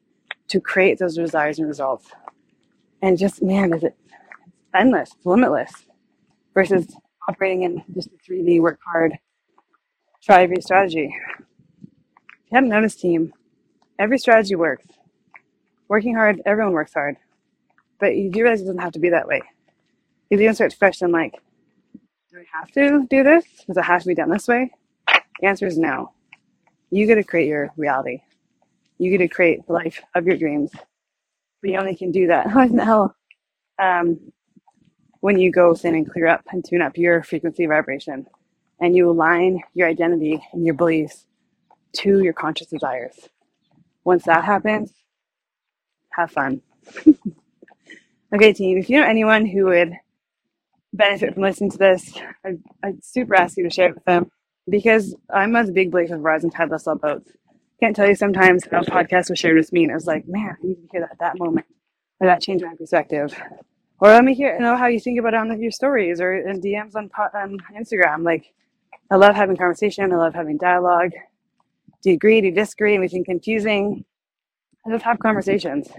to 0.50 0.62
create 0.62 1.00
those 1.00 1.16
desires 1.16 1.60
and 1.60 1.68
results. 1.68 2.12
And 3.02 3.18
just, 3.18 3.42
man, 3.42 3.74
is 3.74 3.84
it 3.84 3.98
endless, 4.76 5.12
limitless 5.24 5.72
versus 6.54 6.88
operating 7.28 7.64
in 7.64 7.84
just 7.94 8.10
a 8.10 8.32
3D, 8.32 8.62
work 8.62 8.80
hard, 8.86 9.18
try 10.22 10.44
every 10.44 10.62
strategy. 10.62 11.14
If 12.34 12.52
you 12.52 12.56
haven't 12.56 12.70
noticed, 12.70 13.00
team, 13.00 13.34
every 14.00 14.20
strategy 14.20 14.56
works. 14.56 14.86
Working 15.88 16.16
hard, 16.16 16.42
everyone 16.46 16.74
works 16.74 16.94
hard. 16.94 17.18
But 18.00 18.16
you 18.16 18.30
do 18.30 18.44
realize 18.44 18.62
it 18.62 18.66
doesn't 18.66 18.82
have 18.82 18.94
to 18.94 19.00
be 19.00 19.10
that 19.10 19.28
way. 19.28 19.42
If 20.30 20.40
you 20.42 20.54
start 20.54 20.72
to 20.72 20.78
question 20.78 21.12
like, 21.12 21.34
do 22.32 22.38
we 22.38 22.48
have 22.54 22.72
to 22.74 23.08
do 23.10 23.24
this? 23.24 23.46
Does 23.68 23.78
it 23.78 23.84
have 23.84 24.02
to 24.02 24.08
be 24.08 24.16
done 24.16 24.30
this 24.30 24.48
way? 24.48 24.72
The 25.40 25.48
answer 25.48 25.68
is 25.68 25.78
no. 25.78 26.12
You 26.92 27.08
get 27.08 27.16
to 27.16 27.24
create 27.24 27.48
your 27.48 27.72
reality. 27.78 28.22
You 28.98 29.12
get 29.12 29.20
to 29.20 29.28
create 29.28 29.66
the 29.68 29.74
life 29.74 30.02
of 30.16 30.26
your 30.26 30.38
dreams. 30.38 30.72
But 31.62 31.72
you 31.72 31.78
only 31.78 31.96
can 31.96 32.12
do 32.12 32.28
that. 32.28 32.48
In 32.56 32.76
the 32.76 32.86
hell? 32.86 33.16
Um, 33.80 34.20
when 35.22 35.40
you 35.40 35.52
go 35.52 35.72
within 35.72 35.96
and 35.96 36.10
clear 36.10 36.28
up 36.28 36.44
and 36.52 36.64
tune 36.64 36.82
up 36.82 36.98
your 36.98 37.24
frequency 37.24 37.66
vibration 37.66 38.28
and 38.80 38.96
you 38.96 39.10
align 39.10 39.62
your 39.74 39.88
identity 39.88 40.42
and 40.54 40.66
your 40.66 40.76
beliefs 40.76 41.26
to 41.94 42.22
your 42.22 42.34
conscious 42.34 42.68
desires. 42.68 43.30
Once 44.04 44.24
that 44.26 44.44
happens, 44.46 44.94
have 46.12 46.32
fun. 46.32 46.62
okay, 48.36 48.54
team, 48.54 48.78
if 48.78 48.90
you 48.90 49.00
know 49.00 49.08
anyone 49.08 49.46
who 49.46 49.66
would 49.66 49.94
benefit 50.98 51.34
from 51.34 51.44
listening 51.44 51.72
to 51.72 51.78
this, 51.78 52.14
I'd, 52.46 52.60
I'd 52.84 53.04
super 53.04 53.36
ask 53.36 53.58
you 53.58 53.64
to 53.64 53.70
share 53.70 53.90
it 53.90 53.96
with 53.96 54.06
them 54.06 54.32
because 54.70 55.16
I'm 55.34 55.56
a 55.56 55.64
big 55.66 55.92
believer 55.92 56.16
of 56.16 56.22
rising 56.22 56.52
tide 56.52 56.70
lifts 56.70 56.88
all 56.88 56.96
boats. 56.96 57.32
Can't 57.80 57.96
tell 57.96 58.08
you 58.08 58.16
sometimes 58.16 58.66
how 58.70 58.82
podcasts 58.82 59.30
were 59.30 59.36
shared 59.36 59.58
with 59.58 59.72
me, 59.72 59.84
and 59.84 59.92
I 59.92 59.96
was 59.96 60.08
like, 60.08 60.28
man, 60.28 60.58
I 60.62 60.68
need 60.68 60.76
to 60.76 60.88
hear 60.92 61.02
that 61.02 61.12
at 61.12 61.20
that 61.20 61.40
moment, 61.40 61.68
or 62.20 62.28
that 62.28 62.42
changed 62.42 62.66
my 62.66 62.74
perspective. 62.76 63.40
Or 64.00 64.10
let 64.10 64.24
me 64.24 64.34
hear 64.34 64.60
know 64.60 64.76
how 64.76 64.88
you 64.88 65.00
think 65.00 65.20
about 65.20 65.34
it 65.34 65.38
on 65.38 65.62
your 65.62 65.72
stories 65.72 66.22
or 66.22 66.34
in 66.34 66.62
DMs 66.62 66.96
on 66.96 67.10
on 67.34 67.58
Instagram. 67.76 68.24
Like, 68.24 68.54
I 69.10 69.16
love 69.16 69.36
having 69.36 69.58
conversation. 69.58 70.12
I 70.12 70.18
love 70.18 70.36
having 70.36 70.58
dialogue. 70.58 71.12
Do 72.04 72.12
you 72.12 72.16
agree? 72.16 72.42
Do 72.42 72.48
you 72.48 72.54
disagree? 72.54 72.96
Anything 72.96 73.26
confusing? 73.26 74.06
I 74.86 74.92
just 74.92 75.04
have 75.04 75.20
conversations. 75.20 75.90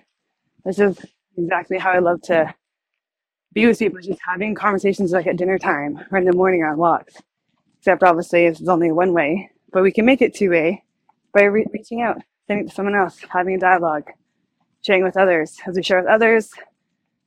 This 0.65 0.79
is 0.79 0.99
exactly 1.37 1.79
how 1.79 1.91
I 1.91 1.99
love 1.99 2.23
to 2.23 2.55
be 3.59 3.67
with 3.67 3.79
people, 3.79 4.01
just 4.01 4.21
having 4.25 4.55
conversations 4.55 5.13
like 5.13 5.27
at 5.27 5.37
dinner 5.37 5.59
time 5.59 5.99
or 6.11 6.19
in 6.19 6.25
the 6.25 6.33
morning 6.33 6.63
on 6.63 6.77
walks. 6.77 7.15
Except 7.79 8.03
obviously 8.03 8.47
it's 8.47 8.67
only 8.69 8.93
one 8.93 9.13
way, 9.13 9.51
but 9.73 9.83
we 9.83 9.93
can 9.93 10.05
make 10.05 10.23
it 10.23 10.35
two 10.35 10.51
way 10.51 10.85
by 11.35 11.43
re- 11.43 11.67
reaching 11.73 12.01
out, 12.01 12.19
sending 12.47 12.67
it 12.67 12.69
to 12.69 12.75
someone 12.75 12.95
else, 12.95 13.19
having 13.29 13.55
a 13.55 13.59
dialogue, 13.59 14.05
sharing 14.87 15.03
with 15.03 15.17
others. 15.17 15.59
As 15.67 15.77
we 15.77 15.83
share 15.83 15.99
with 15.99 16.09
others, 16.09 16.51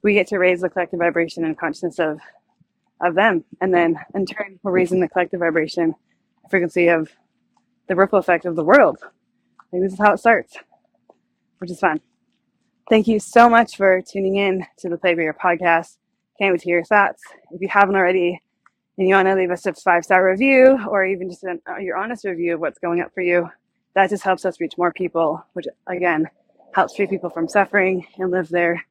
we 0.04 0.14
get 0.14 0.28
to 0.28 0.38
raise 0.38 0.62
the 0.62 0.70
collective 0.70 1.00
vibration 1.00 1.44
and 1.44 1.58
consciousness 1.58 2.00
of 2.00 2.20
of 3.02 3.16
them, 3.16 3.44
and 3.60 3.74
then 3.74 3.98
in 4.14 4.28
turn, 4.28 4.60
we're 4.62 4.72
raising 4.72 5.00
the 5.00 5.10
collective 5.10 5.40
vibration 5.40 5.96
frequency 6.52 6.88
of 6.88 7.10
the 7.88 7.96
ripple 7.96 8.20
effect 8.20 8.46
of 8.46 8.56
the 8.56 8.64
world. 8.64 9.00
Like 9.74 9.82
this 9.82 9.94
is 9.94 10.00
how 10.00 10.14
it 10.14 10.20
starts, 10.20 10.56
which 11.58 11.72
is 11.72 11.80
fun. 11.80 12.00
Thank 12.90 13.08
you 13.08 13.20
so 13.20 13.50
much 13.50 13.76
for 13.76 14.02
tuning 14.02 14.36
in 14.36 14.68
to 14.80 14.90
the 14.90 14.98
Play 14.98 15.16
Bigger 15.16 15.34
podcast. 15.34 15.98
Can't 16.42 16.54
wait 16.54 16.62
to 16.62 16.66
hear 16.66 16.78
your 16.78 16.86
thoughts. 16.86 17.22
If 17.52 17.62
you 17.62 17.68
haven't 17.68 17.96
already, 17.96 18.42
and 18.98 19.08
you 19.08 19.14
want 19.14 19.28
to 19.28 19.36
leave 19.36 19.52
us 19.52 19.64
a 19.68 19.74
five 19.74 20.04
star 20.04 20.28
review 20.28 20.80
or 20.90 21.06
even 21.06 21.30
just 21.30 21.44
an, 21.44 21.62
uh, 21.70 21.78
your 21.78 21.98
honest 21.98 22.26
review 22.26 22.56
of 22.56 22.60
what's 22.60 22.80
going 22.80 23.00
up 23.00 23.14
for 23.14 23.22
you, 23.22 23.48
that 23.94 24.10
just 24.10 24.24
helps 24.24 24.44
us 24.44 24.60
reach 24.60 24.76
more 24.76 24.92
people, 24.92 25.46
which 25.54 25.68
again 25.86 26.28
helps 26.74 26.96
free 26.96 27.06
people 27.06 27.30
from 27.30 27.48
suffering 27.48 28.08
and 28.18 28.32
live 28.32 28.50
their 28.50 28.84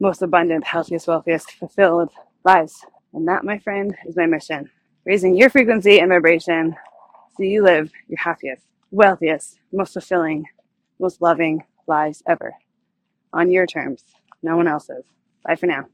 most 0.00 0.22
abundant, 0.22 0.64
healthiest, 0.64 1.06
wealthiest, 1.06 1.52
fulfilled 1.52 2.10
lives. 2.44 2.84
And 3.14 3.28
that, 3.28 3.44
my 3.44 3.60
friend, 3.60 3.94
is 4.04 4.16
my 4.16 4.26
mission. 4.26 4.68
Raising 5.04 5.36
your 5.36 5.50
frequency 5.50 6.00
and 6.00 6.08
vibration 6.08 6.74
so 7.36 7.44
you 7.44 7.62
live 7.62 7.92
your 8.08 8.18
happiest, 8.18 8.64
wealthiest, 8.90 9.60
most 9.72 9.92
fulfilling, 9.92 10.46
most 10.98 11.22
loving 11.22 11.62
lives 11.86 12.24
ever. 12.26 12.54
On 13.32 13.52
your 13.52 13.68
terms, 13.68 14.02
no 14.42 14.56
one 14.56 14.66
else's. 14.66 15.04
Bye 15.44 15.54
for 15.54 15.66
now. 15.66 15.86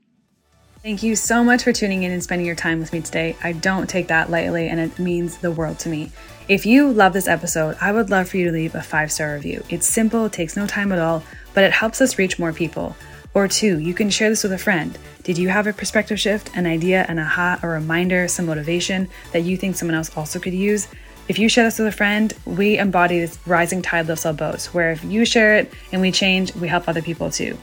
Thank 0.85 1.03
you 1.03 1.17
so 1.17 1.43
much 1.43 1.65
for 1.65 1.73
tuning 1.73 2.03
in 2.03 2.13
and 2.13 2.23
spending 2.23 2.45
your 2.45 2.55
time 2.55 2.79
with 2.79 2.93
me 2.93 3.01
today. 3.01 3.39
I 3.43 3.53
don't 3.53 3.89
take 3.89 4.09
that 4.09 4.29
lightly 4.31 4.69
and 4.69 4.79
it 4.79 4.99
means 4.99 5.39
the 5.39 5.51
world 5.51 5.79
to 5.79 5.89
me. 5.89 6.13
If 6.47 6.67
you 6.67 6.93
love 6.93 7.15
this 7.15 7.27
episode, 7.27 7.79
I 7.81 7.91
would 7.91 8.11
love 8.11 8.29
for 8.29 8.37
you 8.37 8.45
to 8.45 8.53
leave 8.53 8.75
a 8.75 8.83
five 8.83 9.11
star 9.11 9.33
review. 9.33 9.65
It's 9.71 9.87
simple, 9.87 10.29
takes 10.29 10.59
no 10.59 10.67
time 10.67 10.93
at 10.93 10.99
all, 10.99 11.23
but 11.55 11.65
it 11.65 11.73
helps 11.73 12.03
us 12.03 12.19
reach 12.19 12.39
more 12.39 12.53
people. 12.53 12.97
Or 13.33 13.49
two, 13.49 13.79
you 13.79 13.95
can 13.95 14.11
share 14.11 14.29
this 14.29 14.43
with 14.43 14.53
a 14.53 14.59
friend. 14.59 14.99
Did 15.23 15.39
you 15.39 15.49
have 15.49 15.67
a 15.67 15.73
perspective 15.73 16.21
shift, 16.21 16.55
an 16.55 16.67
idea, 16.67 17.07
an 17.09 17.19
aha, 17.19 17.61
a 17.63 17.67
reminder, 17.67 18.29
some 18.29 18.45
motivation 18.45 19.09
that 19.33 19.41
you 19.41 19.57
think 19.57 19.77
someone 19.77 19.97
else 19.97 20.15
also 20.15 20.39
could 20.39 20.53
use? 20.53 20.87
If 21.29 21.39
you 21.39 21.49
share 21.49 21.65
this 21.65 21.79
with 21.79 21.89
a 21.89 21.93
friend, 21.93 22.31
we 22.45 22.77
embody 22.77 23.21
this 23.21 23.39
rising 23.47 23.81
tide 23.81 24.07
lifts 24.07 24.27
all 24.27 24.35
boats, 24.35 24.75
where 24.75 24.91
if 24.91 25.03
you 25.03 25.25
share 25.25 25.57
it 25.57 25.73
and 25.93 26.03
we 26.03 26.13
change, 26.13 26.55
we 26.57 26.69
help 26.69 26.91
other 26.91 27.01
people 27.01 27.31
too. 27.31 27.57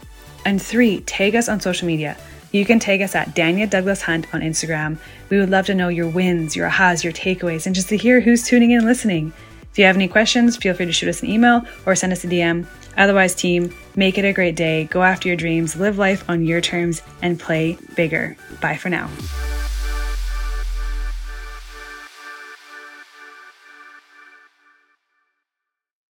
And 0.44 0.60
three, 0.60 1.02
tag 1.02 1.36
us 1.36 1.48
on 1.48 1.60
social 1.60 1.86
media. 1.86 2.16
You 2.52 2.66
can 2.66 2.78
tag 2.78 3.00
us 3.00 3.14
at 3.14 3.34
Dania 3.34 3.68
Douglas 3.68 4.02
Hunt 4.02 4.32
on 4.34 4.42
Instagram. 4.42 4.98
We 5.30 5.38
would 5.38 5.48
love 5.48 5.66
to 5.66 5.74
know 5.74 5.88
your 5.88 6.08
wins, 6.08 6.54
your 6.54 6.68
ahas, 6.68 7.02
your 7.02 7.12
takeaways, 7.12 7.64
and 7.64 7.74
just 7.74 7.88
to 7.88 7.96
hear 7.96 8.20
who's 8.20 8.44
tuning 8.44 8.72
in 8.72 8.78
and 8.78 8.86
listening. 8.86 9.32
If 9.70 9.78
you 9.78 9.86
have 9.86 9.96
any 9.96 10.06
questions, 10.06 10.58
feel 10.58 10.74
free 10.74 10.84
to 10.84 10.92
shoot 10.92 11.08
us 11.08 11.22
an 11.22 11.30
email 11.30 11.62
or 11.86 11.96
send 11.96 12.12
us 12.12 12.24
a 12.24 12.26
DM. 12.26 12.66
Otherwise, 12.98 13.34
team, 13.34 13.74
make 13.96 14.18
it 14.18 14.26
a 14.26 14.34
great 14.34 14.54
day. 14.54 14.84
Go 14.84 15.02
after 15.02 15.28
your 15.28 15.36
dreams, 15.36 15.76
live 15.76 15.96
life 15.96 16.28
on 16.28 16.44
your 16.44 16.60
terms, 16.60 17.00
and 17.22 17.40
play 17.40 17.78
bigger. 17.96 18.36
Bye 18.60 18.76
for 18.76 18.90
now. 18.90 19.08